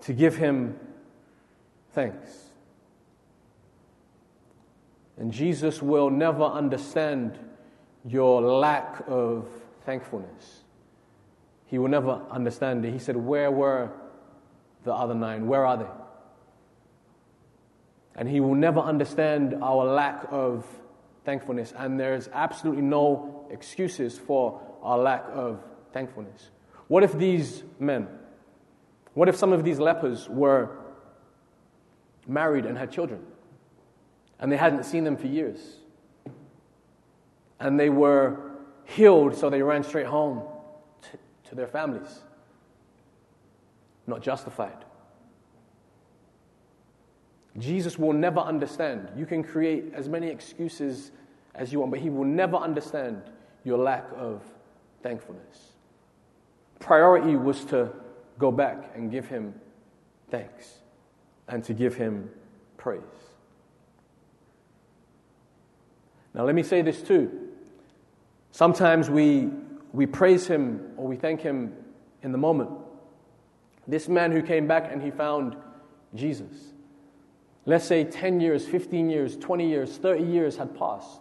to 0.00 0.12
give 0.12 0.36
him 0.36 0.78
thanks. 1.92 2.50
And 5.16 5.32
Jesus 5.32 5.80
will 5.80 6.10
never 6.10 6.44
understand 6.44 7.38
your 8.04 8.42
lack 8.42 9.02
of 9.06 9.48
thankfulness. 9.84 10.61
He 11.72 11.78
will 11.78 11.88
never 11.88 12.20
understand 12.30 12.84
it. 12.84 12.92
He 12.92 12.98
said, 12.98 13.16
Where 13.16 13.50
were 13.50 13.88
the 14.84 14.92
other 14.92 15.14
nine? 15.14 15.46
Where 15.46 15.64
are 15.64 15.78
they? 15.78 15.86
And 18.14 18.28
he 18.28 18.40
will 18.40 18.54
never 18.54 18.78
understand 18.78 19.54
our 19.62 19.86
lack 19.86 20.26
of 20.30 20.66
thankfulness. 21.24 21.72
And 21.74 21.98
there's 21.98 22.28
absolutely 22.34 22.82
no 22.82 23.46
excuses 23.50 24.18
for 24.18 24.60
our 24.82 24.98
lack 24.98 25.24
of 25.32 25.64
thankfulness. 25.94 26.50
What 26.88 27.04
if 27.04 27.14
these 27.14 27.62
men, 27.78 28.06
what 29.14 29.30
if 29.30 29.36
some 29.36 29.54
of 29.54 29.64
these 29.64 29.78
lepers 29.78 30.28
were 30.28 30.76
married 32.28 32.66
and 32.66 32.76
had 32.76 32.92
children 32.92 33.22
and 34.38 34.52
they 34.52 34.58
hadn't 34.58 34.84
seen 34.84 35.04
them 35.04 35.16
for 35.16 35.26
years? 35.26 35.58
And 37.58 37.80
they 37.80 37.88
were 37.88 38.58
healed, 38.84 39.34
so 39.36 39.48
they 39.48 39.62
ran 39.62 39.82
straight 39.84 40.04
home 40.04 40.42
to, 41.52 41.56
their 41.56 41.66
families. 41.66 42.20
Not 44.06 44.22
justified. 44.22 44.84
Jesus 47.58 47.98
will 47.98 48.14
never 48.14 48.40
understand. 48.40 49.10
You 49.16 49.26
can 49.26 49.44
create 49.44 49.92
as 49.94 50.08
many 50.08 50.28
excuses 50.28 51.12
as 51.54 51.72
you 51.72 51.80
want, 51.80 51.92
but 51.92 52.00
He 52.00 52.08
will 52.08 52.24
never 52.24 52.56
understand 52.56 53.22
your 53.64 53.78
lack 53.78 54.06
of 54.16 54.42
thankfulness. 55.02 55.72
Priority 56.80 57.36
was 57.36 57.64
to 57.66 57.90
go 58.38 58.50
back 58.50 58.92
and 58.94 59.10
give 59.10 59.28
him 59.28 59.54
thanks 60.30 60.78
and 61.48 61.62
to 61.64 61.74
give 61.74 61.94
him 61.94 62.30
praise. 62.76 63.02
Now, 66.34 66.44
let 66.44 66.54
me 66.54 66.62
say 66.62 66.82
this 66.82 67.02
too. 67.02 67.50
Sometimes 68.50 69.10
we, 69.10 69.50
we 69.92 70.06
praise 70.06 70.46
him 70.46 70.92
or 70.96 71.06
we 71.06 71.16
thank 71.16 71.40
him 71.40 71.74
in 72.22 72.32
the 72.32 72.38
moment. 72.38 72.70
This 73.86 74.08
man 74.08 74.32
who 74.32 74.42
came 74.42 74.66
back 74.66 74.90
and 74.90 75.02
he 75.02 75.10
found 75.10 75.56
Jesus. 76.14 76.72
Let's 77.66 77.84
say 77.84 78.04
10 78.04 78.40
years, 78.40 78.66
15 78.66 79.10
years, 79.10 79.36
20 79.36 79.68
years, 79.68 79.96
30 79.96 80.24
years 80.24 80.56
had 80.56 80.76
passed. 80.76 81.20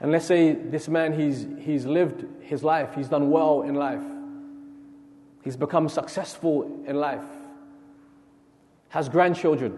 And 0.00 0.12
let's 0.12 0.26
say 0.26 0.52
this 0.52 0.88
man, 0.88 1.18
he's, 1.18 1.46
he's 1.60 1.84
lived 1.84 2.24
his 2.42 2.62
life, 2.62 2.94
he's 2.94 3.08
done 3.08 3.30
well 3.30 3.62
in 3.62 3.74
life, 3.74 4.02
he's 5.42 5.56
become 5.56 5.88
successful 5.88 6.82
in 6.86 6.96
life, 6.96 7.24
has 8.90 9.08
grandchildren. 9.08 9.76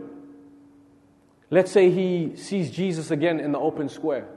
Let's 1.49 1.73
say 1.73 1.91
he 1.91 2.37
sees 2.37 2.71
Jesus 2.71 3.11
again 3.11 3.41
in 3.41 3.53
the 3.53 3.59
open 3.59 3.89
square. 3.89 4.29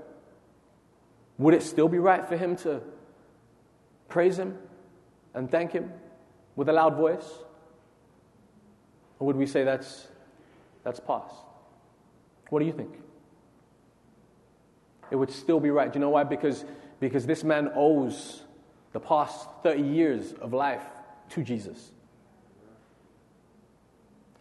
Would 1.38 1.54
it 1.54 1.64
still 1.64 1.88
be 1.88 2.00
right 2.00 2.26
for 2.26 2.38
him 2.38 2.56
to 2.58 2.82
praise 4.08 4.38
him 4.38 4.58
and 5.34 5.50
thank 5.50 5.72
him 5.72 5.92
with 6.56 6.70
a 6.70 6.74
loud 6.74 6.96
voice? 6.96 7.28
Or 9.20 9.28
would 9.28 9.36
we 9.36 9.46
say 9.46 9.64
that's, 9.64 10.08
that's 10.84 11.00
past? 11.00 11.36
What 12.50 12.60
do 12.60 12.66
you 12.66 12.74
think? 12.74 13.00
It 15.10 15.16
would 15.16 15.32
still 15.32 15.60
be 15.60 15.70
right. 15.70 15.92
Do 15.92 15.98
you 15.98 16.02
know 16.02 16.12
why? 16.12 16.24
Because, 16.24 16.66
because 17.00 17.26
this 17.26 17.44
man 17.44 17.72
owes 17.76 18.44
the 18.94 19.00
past 19.00 19.48
30 19.64 19.82
years 19.82 20.34
of 20.34 20.54
life 20.54 20.84
to 21.30 21.44
Jesus. 21.44 21.92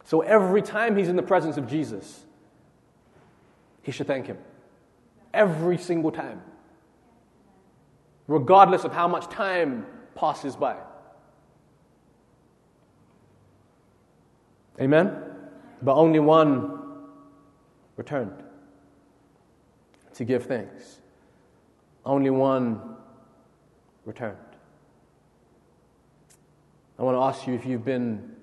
So 0.03 0.21
every 0.21 0.61
time 0.61 0.95
he's 0.95 1.09
in 1.09 1.15
the 1.15 1.23
presence 1.23 1.57
of 1.57 1.67
Jesus, 1.67 2.23
he 3.81 3.91
should 3.91 4.07
thank 4.07 4.27
him. 4.27 4.37
Every 5.33 5.77
single 5.77 6.11
time. 6.11 6.41
Regardless 8.27 8.83
of 8.83 8.93
how 8.93 9.07
much 9.07 9.29
time 9.29 9.85
passes 10.15 10.55
by. 10.55 10.77
Amen? 14.79 15.15
But 15.81 15.95
only 15.95 16.19
one 16.19 16.79
returned 17.97 18.43
to 20.13 20.23
give 20.23 20.45
thanks. 20.45 20.99
Only 22.05 22.29
one 22.29 22.95
returned. 24.05 24.37
I 26.97 27.03
want 27.03 27.17
to 27.17 27.21
ask 27.21 27.47
you 27.47 27.53
if 27.53 27.65
you've 27.65 27.85
been 27.85 28.35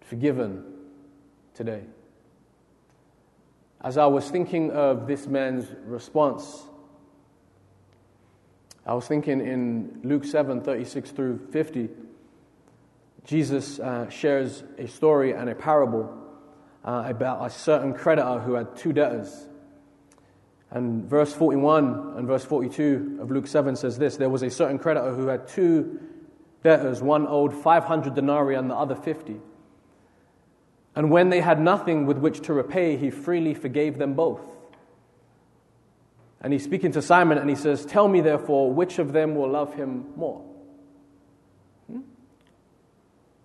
forgiven 0.00 0.64
today. 1.54 1.82
As 3.82 3.98
I 3.98 4.06
was 4.06 4.30
thinking 4.30 4.70
of 4.70 5.06
this 5.06 5.26
man's 5.26 5.66
response, 5.84 6.62
I 8.86 8.94
was 8.94 9.06
thinking 9.06 9.40
in 9.40 10.00
Luke 10.04 10.24
7 10.24 10.60
36 10.60 11.10
through 11.10 11.48
50, 11.50 11.88
Jesus 13.24 13.80
uh, 13.80 14.08
shares 14.08 14.62
a 14.78 14.86
story 14.86 15.32
and 15.32 15.50
a 15.50 15.54
parable 15.54 16.16
uh, 16.84 17.02
about 17.06 17.44
a 17.44 17.50
certain 17.50 17.92
creditor 17.92 18.38
who 18.38 18.54
had 18.54 18.76
two 18.76 18.92
debtors. 18.92 19.48
And 20.70 21.04
verse 21.04 21.32
41 21.32 22.14
and 22.16 22.26
verse 22.28 22.44
42 22.44 23.18
of 23.20 23.30
Luke 23.30 23.48
7 23.48 23.74
says 23.74 23.98
this 23.98 24.16
There 24.16 24.30
was 24.30 24.42
a 24.42 24.50
certain 24.50 24.78
creditor 24.78 25.12
who 25.12 25.26
had 25.26 25.48
two 25.48 25.98
debtors, 26.62 27.02
one 27.02 27.26
owed 27.26 27.52
500 27.52 28.14
denarii 28.14 28.54
and 28.54 28.70
the 28.70 28.74
other 28.74 28.94
50. 28.94 29.36
And 30.94 31.10
when 31.10 31.28
they 31.28 31.40
had 31.40 31.60
nothing 31.60 32.06
with 32.06 32.18
which 32.18 32.40
to 32.42 32.52
repay, 32.52 32.96
he 32.96 33.10
freely 33.10 33.54
forgave 33.54 33.98
them 33.98 34.14
both. 34.14 34.55
And 36.40 36.52
he's 36.52 36.64
speaking 36.64 36.92
to 36.92 37.02
Simon 37.02 37.38
and 37.38 37.48
he 37.48 37.56
says, 37.56 37.84
Tell 37.84 38.08
me 38.08 38.20
therefore, 38.20 38.72
which 38.72 38.98
of 38.98 39.12
them 39.12 39.34
will 39.34 39.50
love 39.50 39.74
him 39.74 40.06
more? 40.16 40.42
Hmm? 41.90 42.00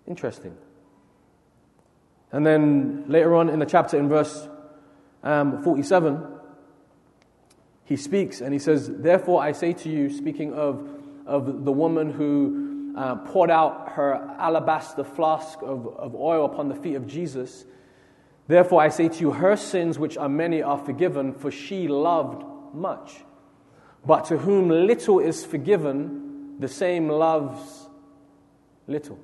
Interesting. 0.06 0.56
And 2.30 2.46
then 2.46 3.04
later 3.08 3.34
on 3.34 3.48
in 3.48 3.58
the 3.58 3.66
chapter, 3.66 3.98
in 3.98 4.08
verse 4.08 4.48
um, 5.22 5.62
47, 5.62 6.22
he 7.84 7.96
speaks 7.96 8.40
and 8.40 8.52
he 8.52 8.58
says, 8.58 8.88
Therefore 8.88 9.42
I 9.42 9.52
say 9.52 9.72
to 9.72 9.88
you, 9.88 10.10
speaking 10.10 10.52
of, 10.54 10.88
of 11.26 11.64
the 11.64 11.72
woman 11.72 12.10
who 12.10 12.94
uh, 12.96 13.16
poured 13.16 13.50
out 13.50 13.92
her 13.92 14.14
alabaster 14.38 15.04
flask 15.04 15.58
of, 15.62 15.86
of 15.96 16.14
oil 16.14 16.44
upon 16.44 16.68
the 16.68 16.74
feet 16.74 16.94
of 16.94 17.06
Jesus. 17.06 17.64
Therefore, 18.48 18.82
I 18.82 18.88
say 18.88 19.08
to 19.08 19.20
you, 19.20 19.30
her 19.30 19.56
sins, 19.56 19.98
which 19.98 20.18
are 20.18 20.28
many, 20.28 20.62
are 20.62 20.76
forgiven, 20.76 21.32
for 21.32 21.50
she 21.50 21.88
loved 21.88 22.44
much. 22.74 23.24
But 24.04 24.24
to 24.26 24.38
whom 24.38 24.68
little 24.68 25.20
is 25.20 25.44
forgiven, 25.44 26.56
the 26.58 26.68
same 26.68 27.08
loves 27.08 27.88
little. 28.86 29.18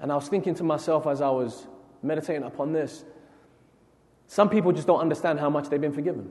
And 0.00 0.12
I 0.12 0.14
was 0.14 0.28
thinking 0.28 0.54
to 0.56 0.64
myself 0.64 1.06
as 1.06 1.20
I 1.20 1.30
was 1.30 1.66
meditating 2.02 2.44
upon 2.44 2.72
this 2.72 3.04
some 4.28 4.50
people 4.50 4.72
just 4.72 4.86
don't 4.86 5.00
understand 5.00 5.40
how 5.40 5.48
much 5.50 5.68
they've 5.68 5.80
been 5.80 5.92
forgiven. 5.92 6.30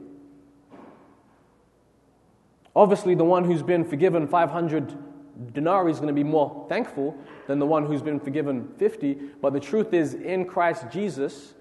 Obviously, 2.76 3.16
the 3.16 3.24
one 3.24 3.44
who's 3.44 3.64
been 3.64 3.84
forgiven 3.84 4.28
500 4.28 5.54
denarii 5.54 5.92
is 5.92 5.98
going 5.98 6.08
to 6.08 6.14
be 6.14 6.24
more 6.24 6.66
thankful 6.70 7.18
than 7.48 7.58
the 7.58 7.66
one 7.66 7.88
who's 7.88 8.04
been 8.04 8.20
forgiven 8.20 8.70
50. 8.78 9.16
But 9.42 9.54
the 9.54 9.60
truth 9.60 9.94
is, 9.96 10.14
in 10.14 10.46
Christ 10.46 10.86
Jesus, 10.92 11.56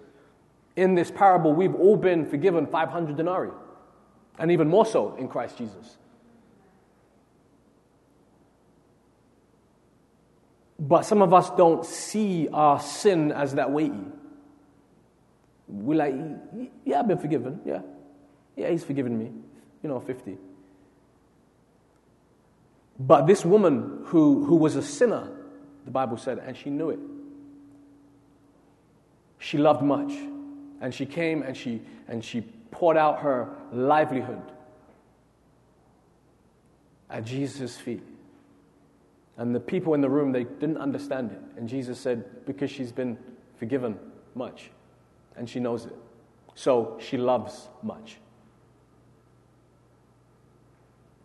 in 0.76 0.94
this 0.94 1.10
parable, 1.10 1.54
we've 1.54 1.74
all 1.74 1.96
been 1.96 2.26
forgiven 2.26 2.66
500 2.66 3.16
denarii, 3.16 3.50
and 4.38 4.50
even 4.50 4.68
more 4.68 4.86
so 4.86 5.14
in 5.16 5.28
Christ 5.28 5.58
Jesus. 5.58 5.96
But 10.78 11.02
some 11.02 11.22
of 11.22 11.32
us 11.32 11.50
don't 11.50 11.84
see 11.86 12.48
our 12.52 12.78
sin 12.80 13.32
as 13.32 13.54
that 13.54 13.70
weighty. 13.70 13.94
We're 15.68 15.98
like, 15.98 16.14
yeah, 16.84 17.00
I've 17.00 17.08
been 17.08 17.18
forgiven. 17.18 17.60
Yeah. 17.64 17.80
Yeah, 18.56 18.70
he's 18.70 18.84
forgiven 18.84 19.18
me. 19.18 19.32
You 19.82 19.88
know, 19.88 20.00
50. 20.00 20.36
But 22.98 23.26
this 23.26 23.44
woman 23.44 24.02
who, 24.06 24.44
who 24.44 24.56
was 24.56 24.76
a 24.76 24.82
sinner, 24.82 25.28
the 25.84 25.90
Bible 25.90 26.16
said, 26.16 26.38
and 26.38 26.56
she 26.56 26.70
knew 26.70 26.90
it, 26.90 26.98
she 29.38 29.58
loved 29.58 29.82
much. 29.82 30.12
And 30.80 30.94
she 30.94 31.06
came 31.06 31.42
and 31.42 31.56
she, 31.56 31.82
and 32.06 32.24
she 32.24 32.44
poured 32.70 32.96
out 32.96 33.20
her 33.20 33.48
livelihood 33.72 34.42
at 37.10 37.24
Jesus' 37.24 37.76
feet. 37.76 38.02
And 39.38 39.54
the 39.54 39.60
people 39.60 39.94
in 39.94 40.00
the 40.00 40.08
room, 40.08 40.32
they 40.32 40.44
didn't 40.44 40.78
understand 40.78 41.30
it. 41.30 41.40
And 41.58 41.68
Jesus 41.68 41.98
said, 41.98 42.46
because 42.46 42.70
she's 42.70 42.92
been 42.92 43.18
forgiven 43.58 43.98
much 44.34 44.70
and 45.36 45.48
she 45.48 45.60
knows 45.60 45.84
it. 45.84 45.96
So 46.54 46.96
she 47.00 47.16
loves 47.16 47.68
much. 47.82 48.16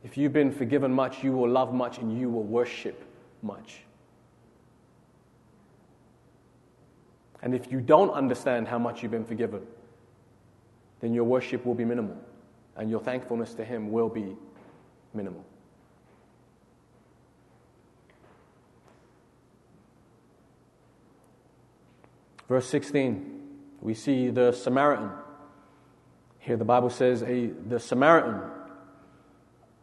If 0.03 0.17
you've 0.17 0.33
been 0.33 0.51
forgiven 0.51 0.91
much, 0.93 1.23
you 1.23 1.31
will 1.31 1.49
love 1.49 1.73
much 1.73 1.99
and 1.99 2.19
you 2.19 2.29
will 2.29 2.43
worship 2.43 3.01
much. 3.41 3.81
And 7.41 7.55
if 7.55 7.71
you 7.71 7.79
don't 7.79 8.11
understand 8.11 8.67
how 8.67 8.77
much 8.77 9.01
you've 9.01 9.11
been 9.11 9.25
forgiven, 9.25 9.61
then 11.01 11.13
your 11.13 11.23
worship 11.23 11.65
will 11.65 11.75
be 11.75 11.85
minimal 11.85 12.17
and 12.77 12.89
your 12.89 12.99
thankfulness 12.99 13.53
to 13.55 13.65
Him 13.65 13.91
will 13.91 14.09
be 14.09 14.35
minimal. 15.13 15.43
Verse 22.47 22.67
16, 22.67 23.41
we 23.79 23.93
see 23.93 24.29
the 24.29 24.51
Samaritan. 24.51 25.09
Here 26.39 26.57
the 26.57 26.65
Bible 26.65 26.89
says 26.89 27.23
a, 27.23 27.47
the 27.47 27.79
Samaritan 27.79 28.41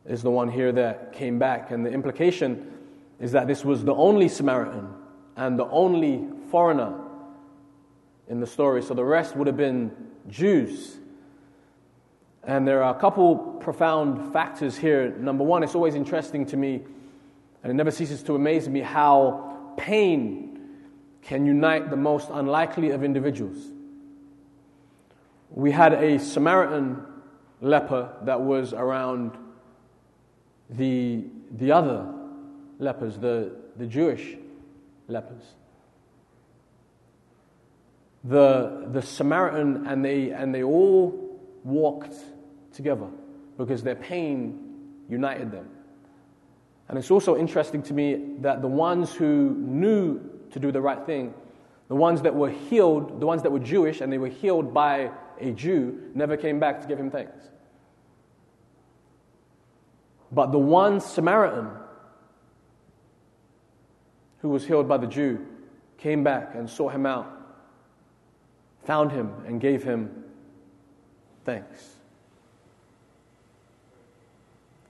is 0.04 0.22
the 0.22 0.30
one 0.30 0.50
here 0.50 0.70
that 0.72 1.14
came 1.14 1.38
back. 1.38 1.70
And 1.70 1.84
the 1.84 1.90
implication 1.90 2.70
is 3.20 3.32
that 3.32 3.46
this 3.46 3.64
was 3.64 3.84
the 3.84 3.94
only 3.94 4.28
Samaritan 4.28 4.88
and 5.36 5.58
the 5.58 5.66
only 5.68 6.26
foreigner 6.50 6.94
in 8.28 8.40
the 8.40 8.46
story. 8.46 8.82
So 8.82 8.92
the 8.92 9.04
rest 9.04 9.34
would 9.34 9.46
have 9.46 9.56
been 9.56 9.90
Jews. 10.28 10.97
And 12.48 12.66
there 12.66 12.82
are 12.82 12.96
a 12.96 12.98
couple 12.98 13.36
profound 13.36 14.32
factors 14.32 14.74
here. 14.74 15.10
Number 15.18 15.44
one, 15.44 15.62
it's 15.62 15.74
always 15.74 15.94
interesting 15.94 16.46
to 16.46 16.56
me, 16.56 16.80
and 17.62 17.70
it 17.70 17.74
never 17.74 17.90
ceases 17.90 18.22
to 18.22 18.34
amaze 18.34 18.66
me, 18.70 18.80
how 18.80 19.74
pain 19.76 20.58
can 21.20 21.44
unite 21.44 21.90
the 21.90 21.96
most 21.96 22.30
unlikely 22.32 22.92
of 22.92 23.04
individuals. 23.04 23.58
We 25.50 25.72
had 25.72 25.92
a 25.92 26.18
Samaritan 26.18 27.04
leper 27.60 28.16
that 28.22 28.40
was 28.40 28.72
around 28.72 29.36
the 30.70 31.24
the 31.50 31.72
other 31.72 32.06
lepers, 32.78 33.18
the, 33.18 33.56
the 33.76 33.86
Jewish 33.86 34.36
lepers. 35.06 35.42
The, 38.24 38.88
the 38.90 39.02
Samaritan 39.02 39.86
and 39.86 40.02
they, 40.02 40.30
and 40.30 40.54
they 40.54 40.62
all 40.62 41.38
walked 41.62 42.14
together 42.78 43.08
because 43.56 43.82
their 43.82 43.96
pain 43.96 44.56
united 45.08 45.50
them. 45.50 45.68
And 46.88 46.96
it's 46.96 47.10
also 47.10 47.36
interesting 47.36 47.82
to 47.82 47.92
me 47.92 48.36
that 48.38 48.62
the 48.62 48.68
ones 48.68 49.12
who 49.12 49.56
knew 49.58 50.20
to 50.52 50.60
do 50.60 50.70
the 50.70 50.80
right 50.80 51.04
thing, 51.04 51.34
the 51.88 51.96
ones 51.96 52.22
that 52.22 52.32
were 52.32 52.50
healed, 52.50 53.20
the 53.20 53.26
ones 53.26 53.42
that 53.42 53.50
were 53.50 53.58
Jewish 53.58 54.00
and 54.00 54.12
they 54.12 54.18
were 54.18 54.28
healed 54.28 54.72
by 54.72 55.10
a 55.40 55.50
Jew, 55.50 56.00
never 56.14 56.36
came 56.36 56.60
back 56.60 56.80
to 56.80 56.86
give 56.86 57.00
him 57.00 57.10
thanks. 57.10 57.50
But 60.30 60.52
the 60.52 60.58
one 60.60 61.00
Samaritan 61.00 61.70
who 64.38 64.50
was 64.50 64.64
healed 64.64 64.86
by 64.86 64.98
the 64.98 65.08
Jew 65.08 65.44
came 65.96 66.22
back 66.22 66.54
and 66.54 66.70
sought 66.70 66.92
him 66.92 67.06
out, 67.06 67.28
found 68.84 69.10
him, 69.10 69.34
and 69.48 69.60
gave 69.60 69.82
him 69.82 70.22
thanks. 71.44 71.97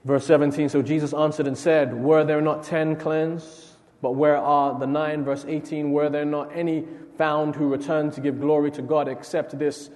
Verse 0.05 0.25
17 0.25 0.69
So 0.69 0.81
Jesus 0.81 1.13
answered 1.13 1.47
and 1.47 1.57
said, 1.57 1.93
Were 1.93 2.23
there 2.23 2.41
not 2.41 2.63
ten 2.63 2.95
cleansed? 2.95 3.65
But 4.01 4.11
where 4.11 4.37
are 4.37 4.79
the 4.79 4.87
nine? 4.87 5.23
Verse 5.23 5.45
18 5.47 5.91
Were 5.91 6.09
there 6.09 6.25
not 6.25 6.55
any 6.55 6.85
found 7.17 7.55
who 7.55 7.67
returned 7.67 8.13
to 8.13 8.21
give 8.21 8.39
glory 8.39 8.71
to 8.71 8.81
God 8.81 9.07
except 9.07 9.57
this 9.57 9.89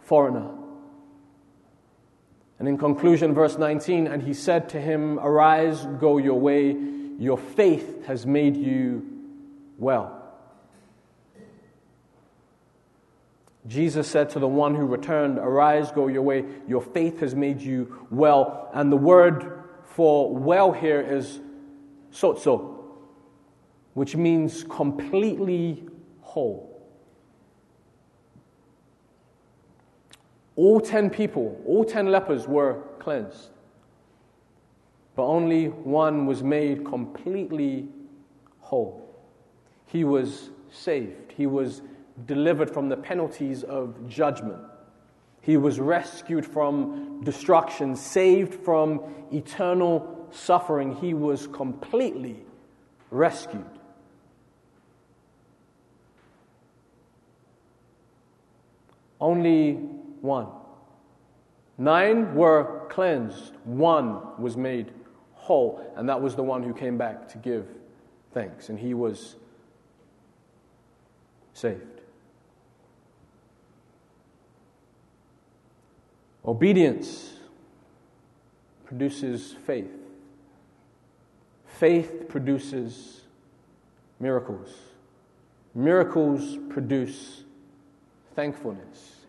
foreigner? 0.00 0.50
And 2.58 2.68
in 2.68 2.78
conclusion, 2.78 3.34
verse 3.34 3.58
19, 3.58 4.06
and 4.06 4.22
he 4.22 4.32
said 4.32 4.68
to 4.70 4.80
him, 4.80 5.18
Arise, 5.18 5.84
go 5.98 6.18
your 6.18 6.38
way, 6.38 6.76
your 7.18 7.36
faith 7.36 8.06
has 8.06 8.26
made 8.26 8.56
you 8.56 9.04
well. 9.78 10.23
Jesus 13.66 14.06
said 14.06 14.28
to 14.30 14.38
the 14.38 14.48
one 14.48 14.74
who 14.74 14.84
returned, 14.84 15.38
Arise, 15.38 15.90
go 15.90 16.08
your 16.08 16.22
way, 16.22 16.44
your 16.68 16.82
faith 16.82 17.20
has 17.20 17.34
made 17.34 17.60
you 17.60 18.06
well. 18.10 18.68
And 18.74 18.92
the 18.92 18.96
word 18.96 19.64
for 19.84 20.34
well 20.34 20.72
here 20.72 21.00
is 21.00 21.40
sozo, 22.12 22.76
which 23.94 24.16
means 24.16 24.64
completely 24.64 25.84
whole. 26.20 26.70
All 30.56 30.78
ten 30.78 31.08
people, 31.08 31.60
all 31.66 31.84
ten 31.84 32.10
lepers 32.10 32.46
were 32.46 32.82
cleansed, 32.98 33.48
but 35.16 35.24
only 35.24 35.68
one 35.68 36.26
was 36.26 36.42
made 36.42 36.84
completely 36.84 37.88
whole. 38.60 39.00
He 39.86 40.04
was 40.04 40.50
saved, 40.70 41.32
he 41.32 41.46
was 41.46 41.82
delivered 42.26 42.70
from 42.70 42.88
the 42.88 42.96
penalties 42.96 43.62
of 43.62 44.08
judgment. 44.08 44.62
He 45.40 45.56
was 45.56 45.78
rescued 45.78 46.46
from 46.46 47.22
destruction, 47.22 47.96
saved 47.96 48.54
from 48.54 49.00
eternal 49.32 50.28
suffering. 50.30 50.94
He 50.94 51.12
was 51.12 51.46
completely 51.46 52.36
rescued. 53.10 53.64
Only 59.20 59.74
one. 60.20 60.48
Nine 61.76 62.34
were 62.34 62.86
cleansed, 62.88 63.54
one 63.64 64.20
was 64.40 64.56
made 64.56 64.92
whole, 65.34 65.92
and 65.96 66.08
that 66.08 66.20
was 66.20 66.36
the 66.36 66.42
one 66.42 66.62
who 66.62 66.72
came 66.72 66.96
back 66.96 67.28
to 67.28 67.38
give 67.38 67.66
thanks, 68.32 68.68
and 68.68 68.78
he 68.78 68.94
was 68.94 69.36
saved. 71.52 71.93
Obedience 76.46 77.32
produces 78.84 79.54
faith. 79.66 79.90
Faith 81.66 82.26
produces 82.28 83.22
miracles. 84.20 84.68
Miracles 85.74 86.58
produce 86.68 87.42
thankfulness. 88.36 89.26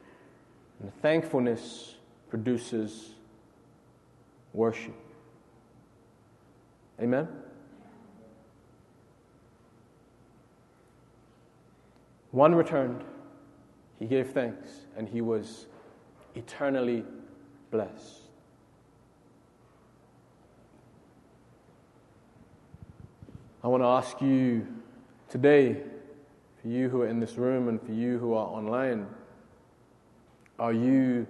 And 0.82 0.94
thankfulness 1.02 1.96
produces 2.30 3.12
worship. 4.54 4.94
Amen? 7.02 7.28
One 12.32 12.54
returned, 12.54 13.04
he 13.98 14.06
gave 14.06 14.32
thanks, 14.32 14.70
and 14.98 15.08
he 15.08 15.22
was 15.22 15.68
eternally 16.36 17.04
blessed. 17.72 18.22
I 23.64 23.68
want 23.68 23.82
to 23.82 23.88
ask 23.88 24.22
you 24.22 24.68
today, 25.28 25.82
for 26.62 26.68
you 26.68 26.88
who 26.88 27.02
are 27.02 27.08
in 27.08 27.20
this 27.20 27.36
room 27.36 27.68
and 27.68 27.82
for 27.82 27.92
you 27.92 28.20
who 28.20 28.34
are 28.34 28.48
online, 28.48 29.08
are 30.60 30.74
you 30.74 31.26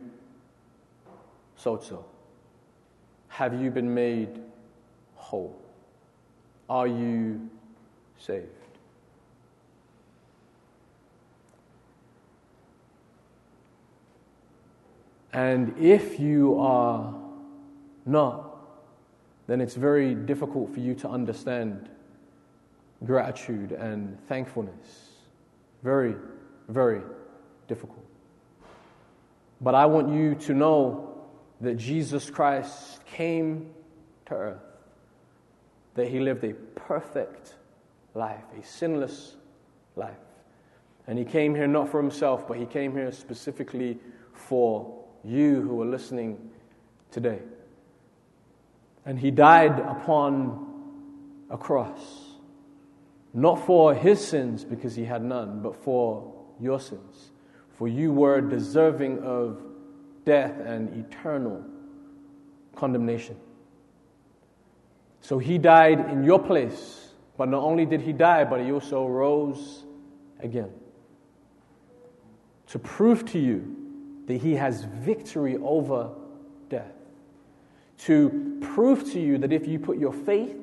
sozo? 1.58 2.04
Have 3.30 3.62
you 3.62 3.72
been 3.72 3.94
made 3.94 4.42
whole? 5.16 5.58
Are 6.70 6.88
you 6.88 7.50
saved? 8.18 8.50
And 15.36 15.78
if 15.78 16.18
you 16.18 16.58
are 16.62 17.14
not, 18.06 18.56
then 19.48 19.60
it's 19.60 19.76
very 19.76 20.16
difficult 20.16 20.74
for 20.74 20.80
you 20.80 20.96
to 20.96 21.10
understand 21.10 21.90
gratitude 23.04 23.74
and 23.74 24.18
thankfulness. 24.30 25.10
Very, 25.84 26.16
very 26.70 27.02
difficult. 27.68 28.06
But 29.60 29.76
I 29.76 29.88
want 29.88 30.08
you 30.08 30.36
to 30.36 30.54
know 30.54 31.26
that 31.60 31.76
Jesus 31.76 32.30
Christ 32.30 33.06
came 33.06 33.72
to 34.28 34.36
earth, 34.36 34.64
that 35.96 36.08
he 36.08 36.22
lived 36.22 36.46
a 36.46 36.54
perfect 36.54 37.56
life, 38.14 38.46
a 38.58 38.66
sinless 38.66 39.36
life. 39.98 40.16
And 41.08 41.20
he 41.20 41.26
came 41.26 41.54
here 41.54 41.68
not 41.68 41.90
for 41.90 42.02
himself, 42.02 42.48
but 42.48 42.56
he 42.56 42.66
came 42.66 42.94
here 42.94 43.12
specifically 43.12 44.00
for 44.32 45.02
you 45.26 45.62
who 45.62 45.82
are 45.82 45.86
listening 45.86 46.38
today. 47.12 47.40
And 49.06 49.20
he 49.20 49.32
died 49.32 49.80
upon 49.80 50.66
a 51.50 51.58
cross, 51.58 52.00
not 53.34 53.66
for 53.66 53.94
his 53.94 54.26
sins 54.26 54.64
because 54.64 54.96
he 54.96 55.06
had 55.06 55.24
none, 55.24 55.62
but 55.62 55.76
for 55.76 56.34
your 56.60 56.80
sins. 56.80 57.32
For 57.78 57.88
you 57.88 58.12
were 58.12 58.42
deserving 58.42 59.20
of 59.24 59.62
death 60.26 60.60
and 60.60 61.06
eternal 61.06 61.64
condemnation. 62.76 63.36
So 65.22 65.40
he 65.40 65.58
died 65.58 66.00
in 66.12 66.24
your 66.24 66.40
place, 66.40 67.10
but 67.38 67.50
not 67.50 67.64
only 67.64 67.86
did 67.86 68.02
he 68.02 68.14
die, 68.14 68.44
but 68.44 68.62
he 68.62 68.72
also 68.72 69.08
rose 69.08 69.84
again 70.40 70.72
to 72.68 72.80
prove 72.80 73.26
to 73.26 73.40
you 73.40 73.85
that 74.28 74.42
he 74.42 74.56
has 74.56 74.84
victory 74.84 75.58
over 75.58 76.10
death. 76.70 76.92
To 78.00 78.60
prove 78.62 79.12
to 79.14 79.20
you 79.20 79.38
that 79.38 79.54
if 79.54 79.68
you 79.68 79.80
put 79.80 79.98
your 79.98 80.14
faith 80.14 80.56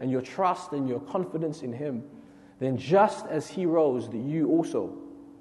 and 0.00 0.10
your 0.10 0.22
trust 0.22 0.72
and 0.72 0.88
your 0.88 1.00
confidence 1.00 1.62
in 1.62 1.72
him, 1.72 2.02
then 2.58 2.76
just 2.76 3.26
as 3.26 3.48
he 3.48 3.66
rose, 3.66 4.08
that 4.08 4.18
you 4.18 4.48
also 4.48 4.96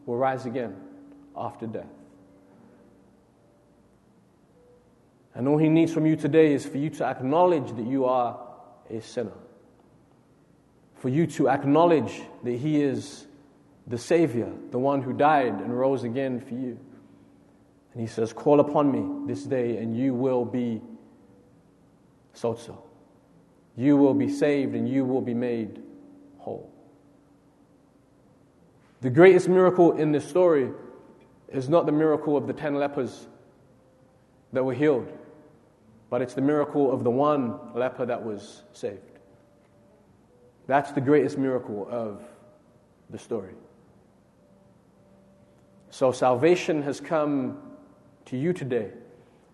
will 0.06 0.18
rise 0.18 0.46
again 0.46 0.76
after 1.36 1.68
death. 1.68 1.88
And 5.36 5.48
all 5.48 5.58
he 5.58 5.70
needs 5.70 5.94
from 5.94 6.06
you 6.06 6.16
today 6.16 6.54
is 6.54 6.66
for 6.66 6.78
you 6.78 6.90
to 6.92 7.06
acknowledge 7.06 7.76
that 7.76 7.86
you 7.86 8.06
are 8.06 8.40
a 8.90 9.02
sinner. 9.02 9.38
For 10.96 11.10
you 11.10 11.28
to 11.28 11.50
acknowledge 11.50 12.22
that 12.44 12.58
he 12.58 12.82
is 12.82 13.26
the 13.88 13.98
Savior, 13.98 14.52
the 14.72 14.80
one 14.80 15.02
who 15.02 15.14
died 15.14 15.54
and 15.54 15.78
rose 15.78 16.04
again 16.04 16.42
for 16.42 16.56
you. 16.56 16.78
And 17.94 18.02
he 18.02 18.08
says, 18.08 18.34
Call 18.34 18.60
upon 18.60 18.92
me 18.92 19.28
this 19.28 19.44
day, 19.44 19.78
and 19.78 19.98
you 19.98 20.14
will 20.14 20.46
be 20.46 20.82
sozo. 22.36 22.78
You 23.76 23.98
will 23.98 24.14
be 24.14 24.30
saved, 24.30 24.76
and 24.76 24.88
you 24.88 25.06
will 25.06 25.22
be 25.22 25.34
made 25.34 25.82
whole. 26.38 26.72
The 29.02 29.10
greatest 29.10 29.48
miracle 29.48 29.94
in 29.94 30.12
this 30.12 30.28
story 30.28 30.70
is 31.48 31.70
not 31.70 31.86
the 31.86 31.92
miracle 31.92 32.36
of 32.36 32.48
the 32.48 32.54
ten 32.54 32.76
lepers 32.76 33.28
that 34.54 34.64
were 34.64 34.74
healed. 34.74 35.12
but 36.10 36.22
it's 36.22 36.34
the 36.34 36.42
miracle 36.42 36.92
of 36.92 37.04
the 37.04 37.12
one 37.12 37.60
leper 37.76 38.06
that 38.06 38.24
was 38.24 38.64
saved. 38.74 39.20
That's 40.68 40.92
the 40.92 41.02
greatest 41.02 41.38
miracle 41.38 41.88
of 41.90 42.24
the 43.10 43.20
story. 43.20 43.54
So 45.92 46.12
salvation 46.12 46.82
has 46.84 47.00
come 47.00 47.62
to 48.30 48.38
you 48.38 48.54
today, 48.54 48.92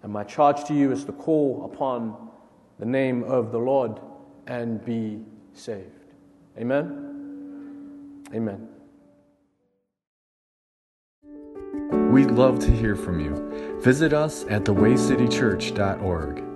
and 0.04 0.12
my 0.12 0.24
charge 0.24 0.66
to 0.66 0.74
you 0.74 0.92
is 0.92 1.06
to 1.06 1.14
call 1.14 1.64
upon 1.72 2.30
the 2.78 2.86
name 2.86 3.24
of 3.24 3.52
the 3.54 3.58
Lord 3.58 4.00
and 4.48 4.84
be 4.84 5.22
saved. 5.54 6.14
Amen? 6.58 8.24
Amen. 8.34 8.68
We'd 12.12 12.32
love 12.32 12.60
to 12.60 12.72
hear 12.72 12.96
from 12.96 13.20
you. 13.20 13.80
Visit 13.82 14.14
us 14.14 14.46
at 14.50 14.66
thewaycitychurch.org. 14.66 16.55